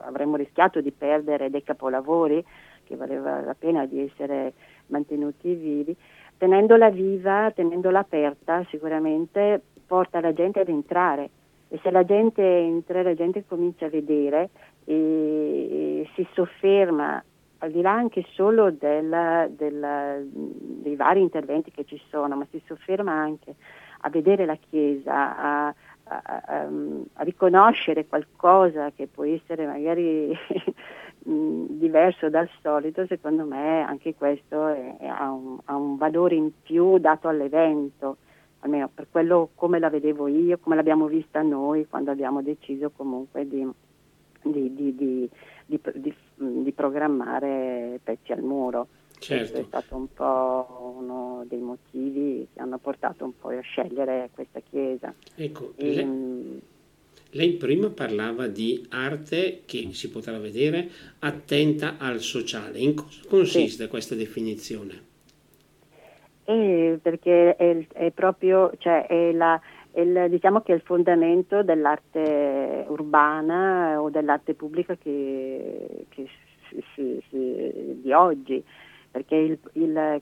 avremmo 0.00 0.36
rischiato 0.36 0.80
di 0.80 0.90
perdere 0.90 1.50
dei 1.50 1.62
capolavori 1.62 2.42
che 2.84 2.96
valeva 2.96 3.40
la 3.40 3.54
pena 3.54 3.86
di 3.86 4.00
essere 4.00 4.54
mantenuti 4.92 5.54
vivi, 5.54 5.96
tenendola 6.36 6.90
viva, 6.90 7.50
tenendola 7.50 8.00
aperta 8.00 8.64
sicuramente 8.68 9.60
porta 9.86 10.20
la 10.20 10.32
gente 10.32 10.60
ad 10.60 10.68
entrare. 10.68 11.30
E 11.68 11.80
se 11.82 11.90
la 11.90 12.04
gente 12.04 12.42
entra, 12.42 13.02
la 13.02 13.14
gente 13.14 13.44
comincia 13.46 13.86
a 13.86 13.88
vedere 13.88 14.50
e 14.84 16.08
si 16.14 16.26
sofferma 16.32 17.22
al 17.58 17.70
di 17.70 17.80
là 17.80 17.92
anche 17.92 18.24
solo 18.32 18.70
della, 18.70 19.48
della, 19.48 20.16
dei 20.20 20.96
vari 20.96 21.20
interventi 21.20 21.70
che 21.70 21.84
ci 21.84 22.00
sono, 22.10 22.36
ma 22.36 22.46
si 22.50 22.60
sofferma 22.66 23.12
anche 23.12 23.54
a 24.00 24.10
vedere 24.10 24.44
la 24.44 24.56
Chiesa, 24.56 25.36
a, 25.36 25.66
a, 25.68 25.74
a, 26.04 26.68
a 27.12 27.22
riconoscere 27.22 28.06
qualcosa 28.06 28.90
che 28.90 29.06
può 29.06 29.24
essere 29.24 29.64
magari 29.64 30.36
diverso 31.24 32.28
dal 32.28 32.48
solito, 32.60 33.06
secondo 33.06 33.44
me 33.44 33.82
anche 33.82 34.14
questo 34.14 34.66
è, 34.68 34.96
è, 34.98 35.06
ha, 35.06 35.30
un, 35.30 35.58
ha, 35.64 35.76
un, 35.76 35.96
valore 35.96 36.34
in 36.34 36.50
più 36.62 36.98
dato 36.98 37.28
all'evento, 37.28 38.16
almeno 38.60 38.90
per 38.92 39.06
quello 39.10 39.50
come 39.54 39.78
la 39.78 39.88
vedevo 39.88 40.26
io, 40.26 40.58
come 40.58 40.74
l'abbiamo 40.74 41.06
vista 41.06 41.40
noi 41.42 41.86
quando 41.88 42.10
abbiamo 42.10 42.42
deciso 42.42 42.90
comunque 42.90 43.46
di, 43.46 43.68
di, 44.42 44.74
di, 44.74 45.30
di 45.66 46.72
programmare 46.72 48.00
pezzi 48.02 48.32
al 48.32 48.42
muro. 48.42 48.88
Certo. 49.18 49.52
Questo 49.52 49.58
è 49.58 49.64
stato 49.64 49.96
un 49.96 50.12
po' 50.12 50.94
uno 50.98 51.44
dei 51.46 51.60
motivi 51.60 52.48
che 52.52 52.60
hanno 52.60 52.78
portato 52.78 53.24
un 53.24 53.38
po' 53.38 53.50
a 53.50 53.60
scegliere 53.60 54.30
questa 54.34 54.58
chiesa. 54.58 55.14
Ecco, 55.36 55.74
e, 55.76 55.94
lei, 55.94 56.62
Lei 57.34 57.52
prima 57.52 57.88
parlava 57.88 58.46
di 58.46 58.86
arte 58.90 59.62
che 59.64 59.88
si 59.92 60.10
potrà 60.10 60.38
vedere 60.38 60.88
attenta 61.20 61.96
al 61.98 62.20
sociale. 62.20 62.78
In 62.78 62.94
cosa 62.94 63.20
consiste 63.26 63.84
sì. 63.84 63.88
questa 63.88 64.14
definizione? 64.14 65.10
Eh, 66.44 66.98
perché 67.00 67.56
è, 67.56 67.86
è, 67.92 68.10
proprio, 68.10 68.72
cioè 68.76 69.06
è 69.06 69.32
la, 69.32 69.58
il, 69.94 70.26
diciamo 70.28 70.60
che 70.60 70.72
è 70.72 70.74
il 70.74 70.82
fondamento 70.82 71.62
dell'arte 71.62 72.84
urbana 72.88 74.02
o 74.02 74.10
dell'arte 74.10 74.52
pubblica 74.52 74.94
che, 74.96 76.04
che 76.10 76.28
si, 76.94 77.18
si, 77.30 78.00
di 78.02 78.12
oggi 78.12 78.62
perché 79.10 79.36
il, 79.36 79.58
il, 79.74 80.20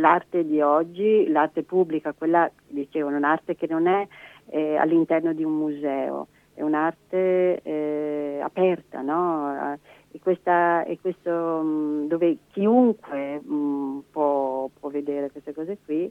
l'arte 0.00 0.44
di 0.44 0.60
oggi, 0.60 1.28
l'arte 1.28 1.64
pubblica, 1.64 2.12
quella, 2.12 2.50
dicevo, 2.68 3.08
un'arte 3.08 3.56
che 3.56 3.66
non 3.68 3.88
è 3.88 4.06
eh, 4.50 4.76
all'interno 4.76 5.32
di 5.32 5.42
un 5.42 5.56
museo, 5.56 6.28
è 6.58 6.62
un'arte 6.62 7.62
eh, 7.62 8.40
aperta, 8.42 9.00
no? 9.00 9.78
E, 10.10 10.18
questa, 10.18 10.82
e 10.84 10.98
questo 11.00 11.30
mh, 11.30 12.08
dove 12.08 12.38
chiunque 12.50 13.40
mh, 13.40 14.04
può, 14.10 14.68
può, 14.78 14.88
vedere 14.88 15.30
queste 15.30 15.54
cose 15.54 15.78
qui 15.84 16.10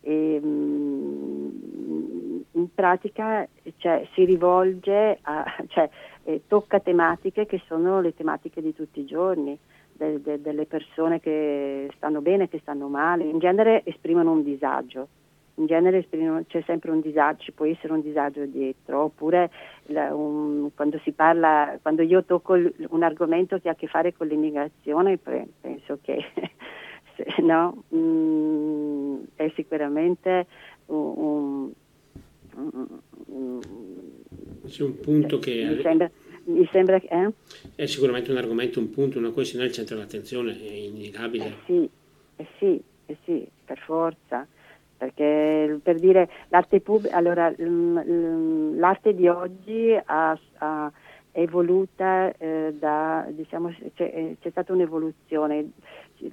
e, 0.00 0.40
mh, 0.40 1.58
in 2.52 2.72
pratica 2.72 3.44
cioè, 3.78 4.06
si 4.14 4.24
rivolge 4.24 5.18
a, 5.22 5.44
cioè, 5.66 5.90
eh, 6.22 6.42
tocca 6.46 6.78
tematiche 6.78 7.46
che 7.46 7.60
sono 7.66 8.00
le 8.00 8.14
tematiche 8.14 8.62
di 8.62 8.72
tutti 8.72 9.00
i 9.00 9.04
giorni 9.04 9.58
de, 9.94 10.22
de, 10.22 10.40
delle 10.40 10.66
persone 10.66 11.18
che 11.18 11.90
stanno 11.96 12.20
bene, 12.20 12.48
che 12.48 12.60
stanno 12.60 12.86
male, 12.86 13.24
in 13.24 13.40
genere 13.40 13.82
esprimono 13.84 14.30
un 14.30 14.44
disagio, 14.44 15.08
in 15.58 15.66
genere 15.66 16.06
c'è 16.46 16.62
sempre 16.66 16.90
un 16.90 17.00
disagio, 17.00 17.42
ci 17.42 17.52
può 17.52 17.66
essere 17.66 17.92
un 17.92 18.00
disagio 18.00 18.46
dietro, 18.46 19.04
oppure 19.04 19.50
la, 19.86 20.14
un, 20.14 20.70
quando 20.74 20.98
si 21.02 21.12
parla, 21.12 21.78
quando 21.82 22.02
io 22.02 22.24
tocco 22.24 22.54
un 22.54 23.02
argomento 23.02 23.58
che 23.58 23.68
ha 23.68 23.72
a 23.72 23.74
che 23.74 23.88
fare 23.88 24.14
con 24.14 24.28
l'immigrazione, 24.28 25.18
penso 25.18 25.98
che 26.00 26.24
no, 27.42 27.84
mm, 27.94 29.16
è 29.34 29.52
sicuramente 29.54 30.46
un, 30.86 31.72
un, 32.54 33.00
un, 33.26 33.60
c'è 34.66 34.82
un 34.82 35.00
punto 35.00 35.38
che... 35.38 35.64
Mi 35.64 35.82
sembra, 35.82 36.10
mi 36.44 36.68
sembra 36.70 37.00
che... 37.00 37.08
Eh? 37.08 37.30
È 37.74 37.86
sicuramente 37.86 38.30
un 38.30 38.36
argomento, 38.36 38.78
un 38.78 38.90
punto, 38.90 39.18
una 39.18 39.30
questione 39.30 39.64
al 39.64 39.72
centro 39.72 39.96
dell'attenzione, 39.96 40.56
è 40.60 40.72
innegabile. 40.72 41.46
Eh 41.46 41.54
sì, 41.66 41.90
eh 42.36 42.46
sì, 42.58 42.82
eh 43.06 43.16
sì, 43.24 43.48
per 43.64 43.78
forza. 43.78 44.46
Perché 44.98 45.78
per 45.80 46.00
dire 46.00 46.28
l'arte 46.48 46.80
pubblica, 46.80 47.16
allora 47.16 47.52
l'arte 47.56 49.14
di 49.14 49.28
oggi 49.28 49.96
ha, 50.04 50.36
ha, 50.58 50.92
è 51.30 51.40
evoluta 51.40 52.32
eh, 52.36 52.74
da, 52.76 53.24
diciamo, 53.30 53.72
c'è, 53.94 54.10
eh, 54.12 54.36
c'è 54.40 54.50
stata 54.50 54.72
un'evoluzione, 54.72 55.70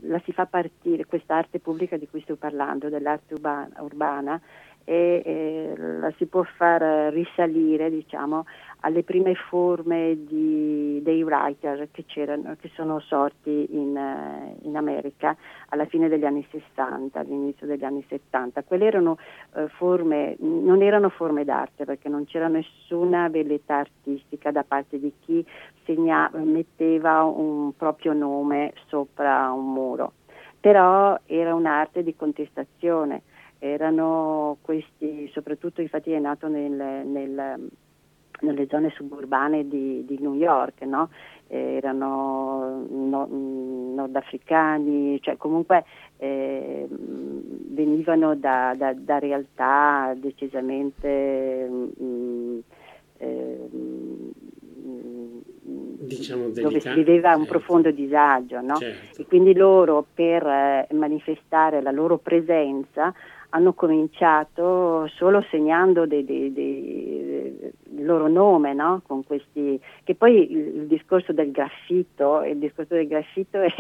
la 0.02 0.20
si 0.26 0.32
fa 0.32 0.48
partire, 0.48 1.06
questa 1.06 1.36
arte 1.36 1.60
pubblica 1.60 1.96
di 1.96 2.08
cui 2.08 2.22
sto 2.22 2.36
parlando, 2.38 2.90
dell'arte 2.90 3.36
urbana, 3.36 3.82
urbana 3.82 4.42
e, 4.86 5.22
e 5.26 5.74
la 5.76 6.14
si 6.18 6.28
può 6.28 6.44
far 6.44 7.12
risalire 7.12 7.90
diciamo, 7.90 8.46
alle 8.82 9.04
prime 9.04 9.34
forme 9.34 10.16
di, 10.26 11.02
dei 11.02 11.24
writer 11.24 11.90
che, 11.92 12.06
che 12.06 12.72
sono 12.76 13.00
sorti 13.00 13.68
in, 13.72 13.98
eh, 13.98 14.56
in, 14.62 14.78
America 14.78 15.36
alla 15.70 15.86
fine 15.86 16.08
degli 16.08 16.24
anni 16.24 16.48
60, 16.52 17.20
all'inizio 17.20 17.66
degli 17.66 17.84
anni 17.84 18.06
70. 18.08 18.62
Quelle 18.64 18.86
erano 18.86 19.18
uh, 19.54 19.68
forme, 19.70 20.36
non 20.40 20.84
erano 20.84 21.10
forme 21.10 21.44
d'arte 21.44 21.84
perché 21.84 22.08
non 22.08 22.26
c'era 22.26 22.48
nessuna 22.48 23.28
velleità 23.28 23.78
artistica 23.78 24.52
da 24.52 24.64
parte 24.64 25.00
di 25.00 25.12
chi 25.20 25.44
segna, 25.84 26.30
metteva 26.34 27.24
un 27.24 27.76
proprio 27.76 28.14
nome 28.14 28.74
sopra 28.88 29.52
un 29.52 29.74
muro, 29.74 30.14
però 30.60 31.18
era 31.26 31.56
un'arte 31.56 32.04
di 32.04 32.16
contestazione 32.16 33.24
erano 33.60 34.58
questi, 34.62 35.30
soprattutto 35.34 35.82
infatti 35.82 36.12
è 36.12 36.20
nato 36.20 36.48
nel, 36.48 36.72
nel, 36.72 37.70
nelle 38.42 38.68
zone 38.70 38.92
suburbane 38.96 39.68
di, 39.68 40.06
di 40.06 40.18
New 40.20 40.36
York, 40.36 40.82
no? 40.82 41.10
erano 41.48 42.86
no, 42.90 43.28
nordafricani, 43.30 45.22
cioè 45.22 45.38
comunque 45.38 45.86
eh, 46.18 46.88
venivano 46.90 48.36
da, 48.36 48.74
da, 48.76 48.94
da, 48.94 49.20
realtà 49.20 50.14
decisamente 50.16 51.68
mh, 51.68 52.04
mm, 52.04 52.60
eh, 53.18 53.70
diciamo 56.06 56.50
dove 56.50 56.80
si 56.80 56.94
viveva 56.94 57.30
un 57.30 57.44
certo. 57.44 57.52
profondo 57.52 57.92
disagio 57.92 58.62
no? 58.62 58.76
certo. 58.76 59.22
e 59.22 59.26
quindi 59.26 59.56
loro 59.56 60.06
per 60.14 60.46
eh, 60.46 60.88
manifestare 60.92 61.82
la 61.82 61.92
loro 61.92 62.18
presenza 62.18 63.14
hanno 63.56 63.72
cominciato 63.72 65.08
solo 65.16 65.42
segnando 65.50 66.06
dei, 66.06 66.26
dei, 66.26 66.52
dei, 66.52 67.72
il 67.96 68.06
loro 68.06 68.28
nome, 68.28 68.74
no? 68.74 69.02
Con 69.08 69.24
questi, 69.24 69.80
che 70.04 70.14
poi 70.14 70.52
il, 70.52 70.58
il, 70.58 70.88
discorso 70.88 71.32
del 71.32 71.52
graffito, 71.52 72.44
il 72.44 72.58
discorso 72.58 72.96
del 72.96 73.08
graffito 73.08 73.62
è, 73.62 73.74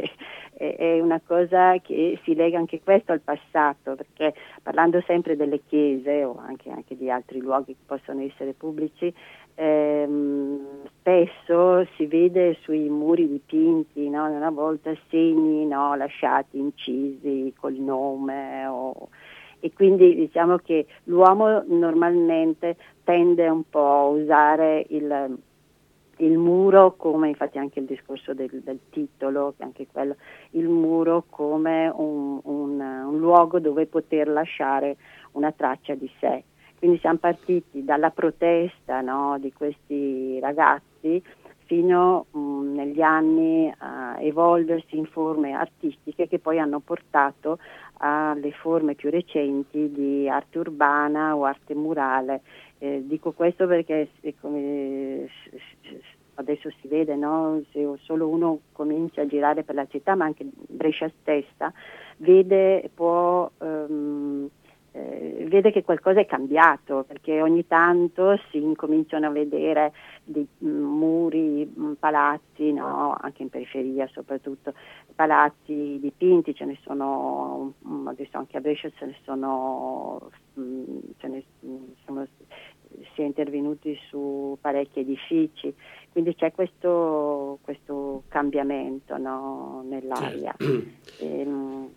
è, 0.53 0.75
è, 0.77 0.99
una 1.01 1.19
cosa 1.19 1.77
che 1.79 2.17
si 2.23 2.35
lega 2.35 2.57
anche 2.57 2.79
questo 2.81 3.11
al 3.11 3.19
passato, 3.19 3.95
perché 3.95 4.33
parlando 4.63 5.03
sempre 5.05 5.35
delle 5.35 5.59
chiese 5.67 6.23
o 6.23 6.37
anche, 6.39 6.69
anche 6.69 6.95
di 6.95 7.11
altri 7.11 7.39
luoghi 7.39 7.73
che 7.73 7.83
possono 7.85 8.21
essere 8.21 8.53
pubblici, 8.53 9.13
ehm, 9.55 10.87
spesso 10.99 11.85
si 11.97 12.05
vede 12.05 12.57
sui 12.61 12.87
muri 12.87 13.27
dipinti, 13.27 14.09
no? 14.09 14.25
una 14.25 14.51
volta 14.51 14.95
segni 15.09 15.65
no? 15.65 15.95
lasciati 15.95 16.59
incisi 16.59 17.53
col 17.59 17.73
nome 17.73 18.65
o 18.67 19.09
e 19.65 19.73
quindi 19.73 20.13
diciamo 20.13 20.57
che 20.57 20.85
l'uomo 21.05 21.63
normalmente 21.65 22.77
tende 23.03 23.49
un 23.49 23.67
po' 23.67 23.79
a 23.79 24.05
usare 24.05 24.85
il, 24.89 25.39
il 26.17 26.37
muro 26.37 26.93
come 26.95 27.29
infatti 27.29 27.57
anche 27.57 27.79
il 27.79 27.85
discorso 27.87 28.35
del, 28.35 28.61
del, 28.63 28.77
titolo, 28.91 29.55
anche 29.57 29.87
quello, 29.91 30.17
il 30.51 30.67
muro 30.67 31.23
come 31.31 31.91
un, 31.95 32.39
un, 32.43 32.79
un 32.79 33.17
luogo 33.17 33.57
dove 33.59 33.87
poter 33.87 34.27
lasciare 34.27 34.97
una 35.31 35.51
traccia 35.51 35.95
di 35.95 36.11
sé. 36.19 36.43
Quindi 36.77 36.99
siamo 36.99 37.17
partiti 37.17 37.83
dalla 37.83 38.11
protesta 38.11 39.01
no, 39.01 39.39
di 39.39 39.51
questi 39.51 40.39
ragazzi 40.39 41.23
fino 41.65 42.25
mh, 42.31 42.39
mm, 42.39 42.75
negli 42.75 43.01
anni 43.01 43.73
a 43.77 44.17
evolversi 44.19 44.97
in 44.97 45.05
forme 45.05 45.53
artistiche 45.53 46.27
che 46.27 46.39
poi 46.39 46.59
hanno 46.59 46.79
portato 46.79 47.59
alle 47.97 48.51
forme 48.51 48.95
più 48.95 49.09
recenti 49.09 49.91
di 49.91 50.27
arte 50.29 50.59
urbana 50.59 51.35
o 51.35 51.45
arte 51.45 51.75
murale. 51.75 52.41
Eh, 52.77 53.03
dico 53.05 53.31
questo 53.31 53.67
perché 53.67 54.09
come 54.41 55.29
adesso 56.35 56.69
si 56.81 56.87
vede, 56.87 57.15
no? 57.15 57.61
se 57.71 57.87
solo 58.03 58.27
uno 58.27 58.59
comincia 58.73 59.21
a 59.21 59.27
girare 59.27 59.63
per 59.63 59.75
la 59.75 59.87
città, 59.87 60.15
ma 60.15 60.25
anche 60.25 60.45
Brescia 60.67 61.11
stessa, 61.21 61.71
vede, 62.17 62.89
può... 62.93 63.49
Um, 63.59 64.49
eh, 64.95 65.45
vede 65.49 65.71
che 65.71 65.83
qualcosa 65.83 66.21
è 66.21 66.25
cambiato 66.25 67.03
perché 67.05 67.41
ogni 67.41 67.67
tanto 67.67 68.39
si 68.49 68.57
incominciano 68.57 69.27
a 69.27 69.31
vedere 69.31 69.91
dei 70.23 70.47
mm, 70.63 70.83
muri, 70.83 71.69
mm, 71.77 71.93
palazzi, 71.99 72.71
no? 72.71 73.13
anche 73.19 73.41
in 73.41 73.49
periferia 73.49 74.07
soprattutto, 74.13 74.73
palazzi 75.13 75.99
dipinti, 75.99 76.55
ce 76.55 76.63
ne 76.63 76.77
sono, 76.83 77.73
mh, 77.77 77.93
mm, 77.93 78.07
adesso 78.07 78.37
anche 78.37 78.55
a 78.55 78.61
Brescia 78.61 78.89
ce 78.95 79.05
ne 79.05 79.15
sono, 79.23 80.29
ce 80.53 81.27
ne 81.27 81.43
sono 82.05 82.25
si 83.13 83.21
è 83.21 83.25
intervenuti 83.25 83.97
su 84.07 84.57
parecchi 84.61 85.01
edifici, 85.01 85.73
quindi 86.13 86.35
c'è 86.35 86.53
questo, 86.53 87.59
questo 87.61 88.23
cambiamento 88.29 89.17
no? 89.17 89.83
nell'aria. 89.85 90.55
Certo. 90.57 91.23
E, 91.23 91.39
ehm, 91.41 91.89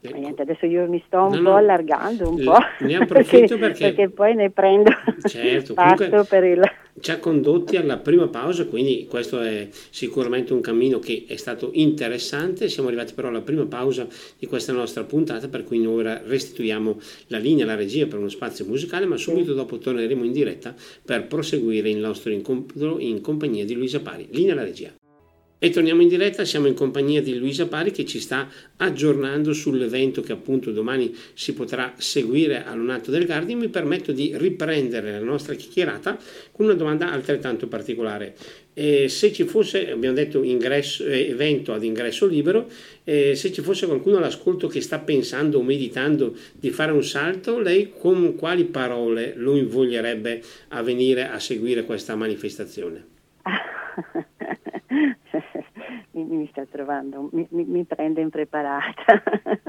Ecco. 0.00 0.16
Niente, 0.16 0.42
adesso 0.42 0.66
io 0.66 0.86
mi 0.88 1.02
sto 1.06 1.24
un 1.24 1.30
no, 1.30 1.36
po' 1.36 1.48
no, 1.50 1.56
allargando 1.56 2.28
un 2.30 2.44
po'. 2.44 2.58
Ne 2.80 2.96
approfitto 3.02 3.58
perché, 3.58 3.92
perché, 3.92 4.08
poi 4.10 4.34
ne 4.34 4.50
prendo 4.50 4.90
certo, 5.26 5.74
per 6.28 6.44
il... 6.44 6.62
Ci 7.00 7.10
ha 7.10 7.18
condotti 7.18 7.76
alla 7.76 7.98
prima 7.98 8.28
pausa, 8.28 8.66
quindi 8.66 9.06
questo 9.08 9.40
è 9.40 9.68
sicuramente 9.70 10.52
un 10.52 10.60
cammino 10.60 10.98
che 10.98 11.24
è 11.26 11.36
stato 11.36 11.70
interessante. 11.72 12.68
Siamo 12.68 12.88
arrivati 12.88 13.14
però 13.14 13.28
alla 13.28 13.40
prima 13.40 13.66
pausa 13.66 14.06
di 14.38 14.46
questa 14.46 14.72
nostra 14.72 15.04
puntata, 15.04 15.48
per 15.48 15.64
cui 15.64 15.80
noi 15.80 15.98
ora 15.98 16.20
restituiamo 16.24 16.98
la 17.28 17.38
linea 17.38 17.64
alla 17.64 17.76
regia 17.76 18.06
per 18.06 18.18
uno 18.18 18.28
spazio 18.28 18.64
musicale, 18.66 19.06
ma 19.06 19.16
subito 19.16 19.54
dopo 19.54 19.78
torneremo 19.78 20.24
in 20.24 20.32
diretta 20.32 20.74
per 21.04 21.26
proseguire 21.26 21.88
il 21.90 21.98
nostro 21.98 22.32
incontro 22.32 22.98
in 22.98 23.20
compagnia 23.20 23.64
di 23.64 23.74
Luisa 23.74 24.00
Pari. 24.00 24.28
Linea 24.30 24.52
alla 24.52 24.64
regia. 24.64 24.92
E 25.60 25.70
torniamo 25.70 26.02
in 26.02 26.08
diretta, 26.08 26.44
siamo 26.44 26.68
in 26.68 26.74
compagnia 26.74 27.20
di 27.20 27.36
Luisa 27.36 27.66
Pari 27.66 27.90
che 27.90 28.04
ci 28.04 28.20
sta 28.20 28.48
aggiornando 28.76 29.52
sull'evento 29.52 30.20
che 30.20 30.30
appunto 30.30 30.70
domani 30.70 31.12
si 31.34 31.52
potrà 31.52 31.94
seguire 31.96 32.64
all'Unato 32.64 33.10
del 33.10 33.26
Gardi. 33.26 33.56
Mi 33.56 33.66
permetto 33.66 34.12
di 34.12 34.32
riprendere 34.36 35.10
la 35.10 35.24
nostra 35.24 35.54
chiacchierata 35.54 36.16
con 36.52 36.66
una 36.66 36.74
domanda 36.74 37.10
altrettanto 37.10 37.66
particolare. 37.66 38.36
Eh, 38.72 39.08
se 39.08 39.32
ci 39.32 39.42
fosse, 39.46 39.90
abbiamo 39.90 40.14
detto 40.14 40.44
ingresso, 40.44 41.04
eh, 41.04 41.30
evento 41.30 41.72
ad 41.72 41.82
ingresso 41.82 42.26
libero, 42.26 42.70
eh, 43.02 43.34
se 43.34 43.50
ci 43.50 43.60
fosse 43.60 43.86
qualcuno 43.86 44.18
all'ascolto 44.18 44.68
che 44.68 44.80
sta 44.80 45.00
pensando 45.00 45.58
o 45.58 45.64
meditando 45.64 46.36
di 46.52 46.70
fare 46.70 46.92
un 46.92 47.02
salto, 47.02 47.58
lei 47.58 47.94
con 47.98 48.36
quali 48.36 48.62
parole 48.62 49.32
lo 49.34 49.56
invoglierebbe 49.56 50.40
a 50.68 50.82
venire 50.82 51.28
a 51.28 51.40
seguire 51.40 51.82
questa 51.82 52.14
manifestazione? 52.14 53.06
mi, 56.24 56.36
mi 56.36 56.48
sta 56.50 56.64
trovando, 56.70 57.28
mi, 57.32 57.46
mi, 57.50 57.84
prende 57.84 58.20
impreparata. 58.20 59.22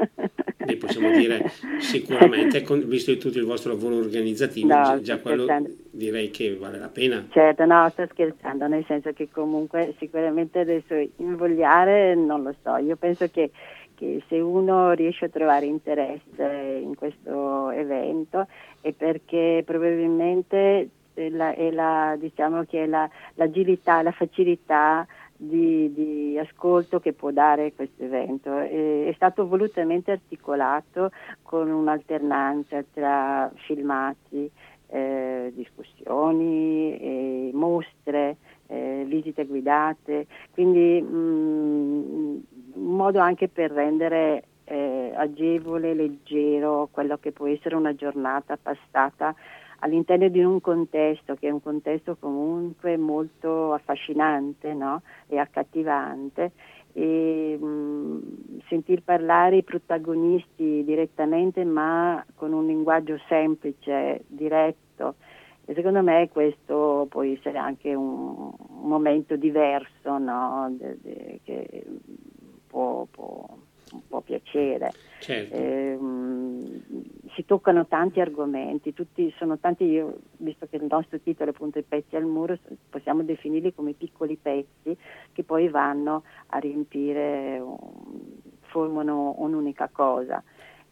Beh, 0.57 0.77
possiamo 0.77 1.11
dire 1.11 1.49
sicuramente, 1.79 2.61
visto 2.85 3.15
tutto 3.17 3.37
il 3.37 3.45
vostro 3.45 3.73
lavoro 3.73 3.97
organizzativo, 3.97 4.73
no, 4.73 5.01
già, 5.01 5.19
quello 5.19 5.45
direi 5.89 6.29
che 6.29 6.55
vale 6.55 6.77
la 6.77 6.89
pena. 6.89 7.25
Certo, 7.29 7.65
no, 7.65 7.87
sto 7.89 8.05
scherzando, 8.11 8.67
nel 8.67 8.85
senso 8.85 9.13
che 9.13 9.29
comunque 9.31 9.95
sicuramente 9.97 10.59
adesso 10.59 10.95
invogliare 11.17 12.15
non 12.15 12.43
lo 12.43 12.53
so, 12.63 12.77
io 12.77 12.95
penso 12.95 13.29
che, 13.29 13.51
che 13.95 14.21
se 14.27 14.39
uno 14.39 14.91
riesce 14.91 15.25
a 15.25 15.29
trovare 15.29 15.65
interesse 15.65 16.79
in 16.81 16.95
questo 16.95 17.69
evento 17.71 18.47
è 18.81 18.91
perché 18.91 19.63
probabilmente 19.65 20.89
è 21.13 21.29
la, 21.29 21.53
è 21.53 21.69
la, 21.71 22.15
diciamo 22.17 22.63
che 22.63 22.83
è 22.83 22.85
la, 22.85 23.09
l'agilità, 23.35 24.01
la 24.01 24.11
facilità 24.11 25.05
di, 25.41 25.93
di, 25.93 26.37
ascolto 26.37 26.99
che 26.99 27.13
può 27.13 27.31
dare 27.31 27.73
questo 27.73 28.03
evento. 28.03 28.57
È, 28.57 29.05
è 29.05 29.13
stato 29.15 29.47
volutamente 29.47 30.11
articolato 30.11 31.11
con 31.41 31.69
un'alternanza 31.69 32.83
tra 32.93 33.49
filmati, 33.65 34.51
eh, 34.87 35.51
discussioni, 35.55 36.97
eh, 36.99 37.49
mostre, 37.53 38.35
eh, 38.67 39.05
visite 39.07 39.45
guidate, 39.45 40.27
quindi 40.51 41.01
mh, 41.01 41.15
mm, 41.15 42.37
un 42.73 42.95
modo 42.95 43.19
anche 43.19 43.47
per 43.47 43.71
rendere 43.71 44.43
eh, 44.65 45.11
agevole, 45.15 45.93
leggero 45.93 46.89
quello 46.91 47.17
che 47.17 47.31
può 47.31 47.47
essere 47.47 47.75
una 47.75 47.95
giornata 47.95 48.57
passata 48.61 49.33
all'interno 49.79 50.27
di 50.27 50.43
un 50.43 50.61
contesto 50.61 51.35
che 51.35 51.47
è 51.47 51.51
un 51.51 51.61
contesto 51.61 52.17
comunque 52.19 52.97
molto 52.97 53.73
affascinante 53.73 54.73
no? 54.73 55.01
e 55.27 55.37
accattivante 55.37 56.51
e 56.93 57.57
mh, 57.57 58.61
sentir 58.67 59.03
parlare 59.03 59.57
i 59.57 59.63
protagonisti 59.63 60.83
direttamente 60.83 61.63
ma 61.63 62.23
con 62.35 62.51
un 62.51 62.65
linguaggio 62.65 63.17
semplice, 63.27 64.23
diretto 64.27 65.15
e 65.65 65.73
secondo 65.75 66.01
me 66.01 66.29
questo 66.31 67.05
può 67.09 67.23
essere 67.23 67.57
anche 67.57 67.93
un, 67.93 68.51
un 68.67 68.87
momento 68.87 69.35
diverso 69.35 70.17
no? 70.17 70.67
de, 70.77 70.97
de, 71.01 71.39
che 71.43 71.85
può, 72.67 73.05
può 73.09 73.45
può 74.07 74.21
piacere. 74.21 74.91
Certo. 75.19 75.55
Eh, 75.55 75.97
si 77.33 77.45
toccano 77.45 77.87
tanti 77.87 78.19
argomenti, 78.19 78.93
tutti, 78.93 79.33
sono 79.37 79.57
tanti, 79.59 79.85
io, 79.85 80.19
visto 80.37 80.67
che 80.69 80.77
il 80.77 80.87
nostro 80.89 81.19
titolo 81.19 81.51
è 81.51 81.53
appunto 81.53 81.79
i 81.79 81.83
pezzi 81.83 82.15
al 82.15 82.25
muro, 82.25 82.57
possiamo 82.89 83.23
definirli 83.23 83.73
come 83.73 83.93
piccoli 83.93 84.37
pezzi 84.41 84.95
che 85.31 85.43
poi 85.43 85.69
vanno 85.69 86.23
a 86.47 86.57
riempire, 86.57 87.63
formano 88.61 89.35
un'unica 89.37 89.89
cosa 89.91 90.43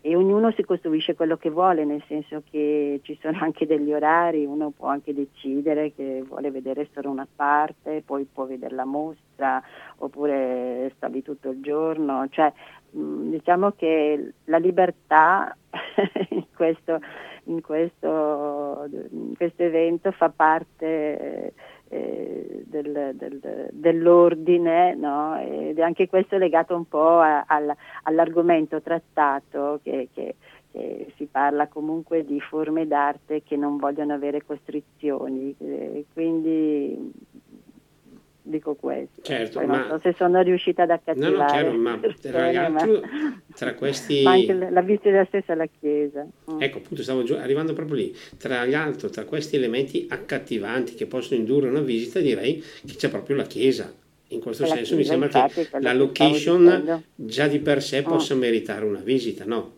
e 0.07 0.15
ognuno 0.15 0.51
si 0.51 0.63
costruisce 0.63 1.15
quello 1.15 1.37
che 1.37 1.49
vuole, 1.49 1.83
nel 1.83 2.03
senso 2.07 2.43
che 2.49 3.01
ci 3.03 3.17
sono 3.21 3.39
anche 3.41 3.65
degli 3.65 3.91
orari, 3.91 4.45
uno 4.45 4.69
può 4.69 4.87
anche 4.87 5.13
decidere 5.13 5.93
che 5.93 6.23
vuole 6.25 6.49
vedere 6.51 6.87
solo 6.93 7.09
una 7.09 7.27
parte, 7.35 8.03
poi 8.05 8.25
può 8.31 8.45
vedere 8.45 8.73
la 8.73 8.85
mostra, 8.85 9.61
oppure 9.97 10.93
sta 10.95 11.07
lì 11.07 11.21
tutto 11.23 11.49
il 11.49 11.59
giorno, 11.61 12.25
cioè 12.29 12.53
diciamo 12.91 13.71
che 13.71 14.33
la 14.45 14.57
libertà 14.57 15.55
in, 16.29 16.45
questo, 16.55 16.99
in, 17.45 17.61
questo, 17.61 18.87
in 19.11 19.33
questo 19.35 19.63
evento 19.63 20.11
fa 20.11 20.29
parte 20.29 21.53
eh, 21.89 22.63
del, 22.65 23.11
del, 23.13 23.69
dell'ordine 23.71 24.95
no? 24.95 25.39
ed 25.39 25.77
è 25.77 25.81
anche 25.81 26.07
questo 26.07 26.37
legato 26.37 26.75
un 26.75 26.87
po' 26.87 27.19
a, 27.19 27.43
a, 27.47 27.75
all'argomento 28.03 28.81
trattato 28.81 29.79
che, 29.83 30.09
che, 30.13 30.35
che, 30.71 31.13
si 31.15 31.25
parla 31.25 31.67
comunque 31.67 32.25
di 32.25 32.39
forme 32.41 32.87
d'arte 32.87 33.43
che 33.43 33.55
non 33.55 33.77
vogliono 33.77 34.13
avere 34.13 34.43
costrizioni, 34.45 35.55
eh, 35.59 36.05
quindi 36.13 37.11
dico 38.47 38.75
questo. 38.75 39.21
Certo, 39.21 39.59
Poi 39.59 39.67
ma... 39.67 39.99
se 40.01 40.13
sono 40.17 40.41
riuscita 40.41 40.83
ad 40.83 40.91
accattivare. 40.91 41.31
No, 41.31 41.37
no, 41.37 41.45
chiaro, 41.45 41.71
ma 41.73 41.99
tra 42.19 42.51
l'altro, 42.51 43.01
tra 43.55 43.73
questi... 43.75 44.23
Ma 44.27 44.31
anche 44.31 44.53
la 44.53 44.81
visita 44.81 45.23
stessa 45.25 45.53
alla 45.53 45.67
chiesa. 45.79 46.25
Mm. 46.51 46.61
Ecco, 46.61 46.77
appunto, 46.79 47.03
stavo 47.03 47.23
arrivando 47.37 47.73
proprio 47.73 47.97
lì. 47.97 48.15
Tra 48.37 48.65
l'altro, 48.65 49.09
tra 49.09 49.25
questi 49.25 49.55
elementi 49.55 50.07
accattivanti 50.09 50.95
che 50.95 51.05
possono 51.05 51.39
indurre 51.39 51.69
una 51.69 51.81
visita, 51.81 52.19
direi 52.19 52.63
che 52.85 52.95
c'è 52.95 53.09
proprio 53.09 53.35
la 53.35 53.45
chiesa. 53.45 53.91
In 54.29 54.41
questo 54.41 54.63
la 54.63 54.75
senso 54.75 54.95
chiesa, 54.95 55.15
mi 55.15 55.21
sembra 55.29 55.47
che 55.47 55.69
la 55.79 55.93
location 55.93 57.03
già 57.15 57.47
di 57.47 57.59
per 57.59 57.81
sé 57.81 58.01
mm. 58.01 58.05
possa 58.05 58.35
meritare 58.35 58.85
una 58.85 59.01
visita, 59.01 59.45
no? 59.45 59.75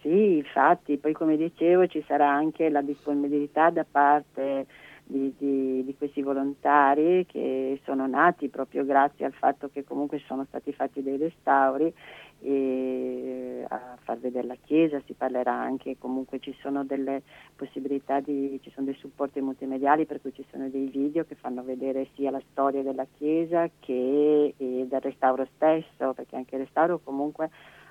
Sì, 0.00 0.36
infatti, 0.36 0.96
poi 0.96 1.12
come 1.12 1.36
dicevo 1.36 1.86
ci 1.86 2.02
sarà 2.06 2.30
anche 2.30 2.68
la 2.68 2.82
disponibilità 2.82 3.70
da 3.70 3.84
parte 3.90 4.66
di, 5.08 5.34
di, 5.38 5.84
di, 5.84 5.96
questi 5.96 6.20
volontari 6.20 7.24
che 7.26 7.80
sono 7.84 8.06
nati 8.06 8.48
proprio 8.48 8.84
grazie 8.84 9.24
al 9.24 9.32
fatto 9.32 9.70
che 9.72 9.82
comunque 9.82 10.18
sono 10.26 10.44
stati 10.44 10.72
fatti 10.72 11.02
dei 11.02 11.16
restauri 11.16 11.92
e 12.40 13.64
a 13.66 13.96
far 14.02 14.18
vedere 14.18 14.46
la 14.46 14.56
chiesa, 14.62 15.00
si 15.06 15.14
parlerà 15.14 15.52
anche, 15.52 15.96
comunque 15.98 16.38
ci 16.40 16.54
sono 16.60 16.84
delle 16.84 17.22
possibilità 17.56 18.20
di, 18.20 18.60
ci 18.62 18.70
sono 18.70 18.86
dei 18.86 18.96
supporti 18.96 19.40
multimediali 19.40 20.04
per 20.04 20.20
cui 20.20 20.32
ci 20.34 20.44
sono 20.50 20.68
dei 20.68 20.86
video 20.86 21.24
che 21.24 21.34
fanno 21.34 21.64
vedere 21.64 22.08
sia 22.14 22.30
la 22.30 22.42
storia 22.50 22.82
della 22.82 23.06
chiesa 23.16 23.68
che 23.80 24.54
del 24.58 25.00
restauro 25.00 25.48
stesso, 25.56 26.12
perché 26.12 26.36
anche 26.36 26.56
il 26.56 26.62
restauro 26.62 27.00
comunque 27.02 27.50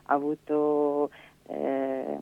ha 0.10 0.14
avuto 0.14 1.10
eh, 1.48 2.18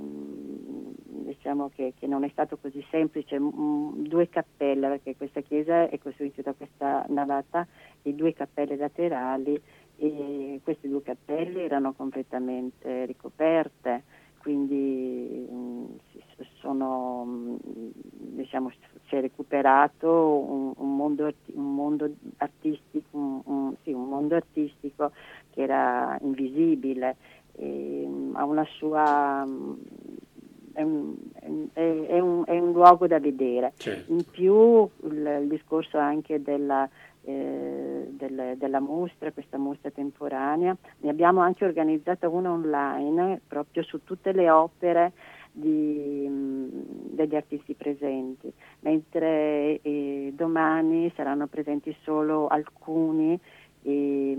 diciamo 1.26 1.72
che, 1.74 1.94
che, 1.98 2.08
non 2.08 2.24
è 2.24 2.30
stato 2.30 2.58
così 2.58 2.86
semplice, 2.90 3.40
mm, 3.40 4.06
due 4.06 4.30
cappelle, 4.30 4.88
perché 4.88 5.16
questa 5.16 5.42
chiesa 5.42 5.90
è 5.90 5.98
costruita 5.98 6.42
da 6.42 6.54
questa 6.54 7.06
navata 7.10 7.68
e 8.02 8.14
due 8.14 8.34
cappelle 8.34 8.76
laterali 8.76 9.60
e 9.98 10.60
queste 10.64 10.88
due 10.88 11.02
cappelle 11.02 11.64
erano 11.64 11.94
completamente 11.94 13.06
ricoperte, 13.06 14.04
quindi 14.38 15.48
mm, 15.50 15.86
sono, 16.60 17.26
mm, 17.26 17.56
diciamo, 18.36 18.72
si 19.08 19.16
è 19.16 19.22
recuperato 19.22 20.10
un, 20.10 20.74
un, 20.76 20.96
mondo, 20.96 21.32
un 21.54 21.76
mondo, 21.76 22.12
artistico, 22.38 23.08
un, 23.12 23.74
sì, 23.84 23.92
un 23.92 24.08
mondo 24.08 24.36
artistico 24.36 25.12
che 25.52 25.62
era 25.62 26.18
invisibile 26.22 27.16
sua 28.78 29.46
è 30.76 30.82
un, 30.82 31.16
è, 31.34 31.46
è, 31.80 32.20
un, 32.20 32.44
è 32.46 32.60
un, 32.60 32.72
luogo 32.74 33.08
da 33.08 33.20
vedere. 33.20 33.74
Certo. 33.78 34.12
In 34.12 34.24
più 34.30 34.88
il, 35.10 35.40
il, 35.42 35.48
discorso 35.48 35.98
anche 35.98 36.42
della, 36.42 36.88
eh, 37.24 38.08
del, 38.10 38.56
della 38.58 38.80
mostra, 38.80 39.32
questa 39.32 39.58
mostra 39.58 39.90
temporanea, 39.90 40.76
ne 41.00 41.10
abbiamo 41.10 41.40
anche 41.40 41.64
organizzata 41.64 42.28
una 42.28 42.52
online 42.52 43.42
proprio 43.48 43.84
su 43.84 44.04
tutte 44.04 44.34
le 44.34 44.50
opere 44.50 45.14
di, 45.54 46.28
degli 46.30 47.36
artisti 47.36 47.74
presenti, 47.74 48.52
mentre 48.82 49.80
eh, 49.82 50.34
domani 50.36 51.12
saranno 51.16 51.48
presenti 51.48 51.96
solo 52.04 52.48
alcuni 52.48 53.40
e, 53.82 54.38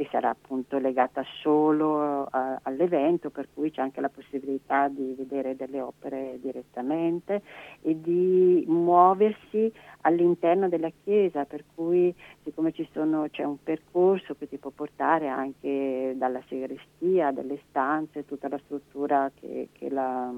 e 0.00 0.08
sarà 0.10 0.30
appunto 0.30 0.78
legata 0.78 1.22
solo 1.42 2.24
a, 2.24 2.58
all'evento, 2.62 3.28
per 3.28 3.48
cui 3.52 3.70
c'è 3.70 3.82
anche 3.82 4.00
la 4.00 4.08
possibilità 4.08 4.88
di 4.88 5.12
vedere 5.14 5.56
delle 5.56 5.82
opere 5.82 6.38
direttamente 6.40 7.42
e 7.82 8.00
di 8.00 8.64
muoversi 8.66 9.70
all'interno 10.00 10.70
della 10.70 10.88
chiesa, 11.04 11.44
per 11.44 11.64
cui 11.74 12.14
siccome 12.42 12.72
sono, 12.92 13.26
c'è 13.28 13.44
un 13.44 13.62
percorso 13.62 14.34
che 14.36 14.48
ti 14.48 14.56
può 14.56 14.70
portare 14.70 15.28
anche 15.28 16.14
dalla 16.16 16.40
segrestia, 16.48 17.30
delle 17.30 17.60
stanze, 17.68 18.24
tutta 18.24 18.48
la 18.48 18.58
struttura 18.64 19.30
che, 19.38 19.68
che, 19.72 19.90
la, 19.90 20.32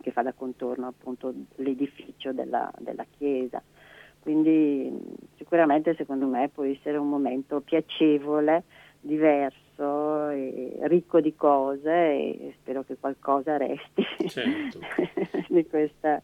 che 0.00 0.10
fa 0.10 0.22
da 0.22 0.32
contorno 0.32 0.88
appunto 0.88 1.32
l'edificio 1.58 2.32
della, 2.32 2.68
della 2.80 3.06
chiesa. 3.16 3.62
Quindi 4.18 4.90
sicuramente 5.54 5.94
secondo 5.94 6.26
me 6.26 6.50
può 6.52 6.64
essere 6.64 6.96
un 6.96 7.08
momento 7.08 7.60
piacevole, 7.60 8.64
diverso, 9.00 10.30
ricco 10.88 11.20
di 11.20 11.36
cose 11.36 11.92
e 11.92 12.54
spero 12.58 12.82
che 12.82 12.96
qualcosa 12.98 13.56
resti 13.56 14.04
certo. 14.26 14.80
di, 15.46 15.64
questa, 15.68 16.20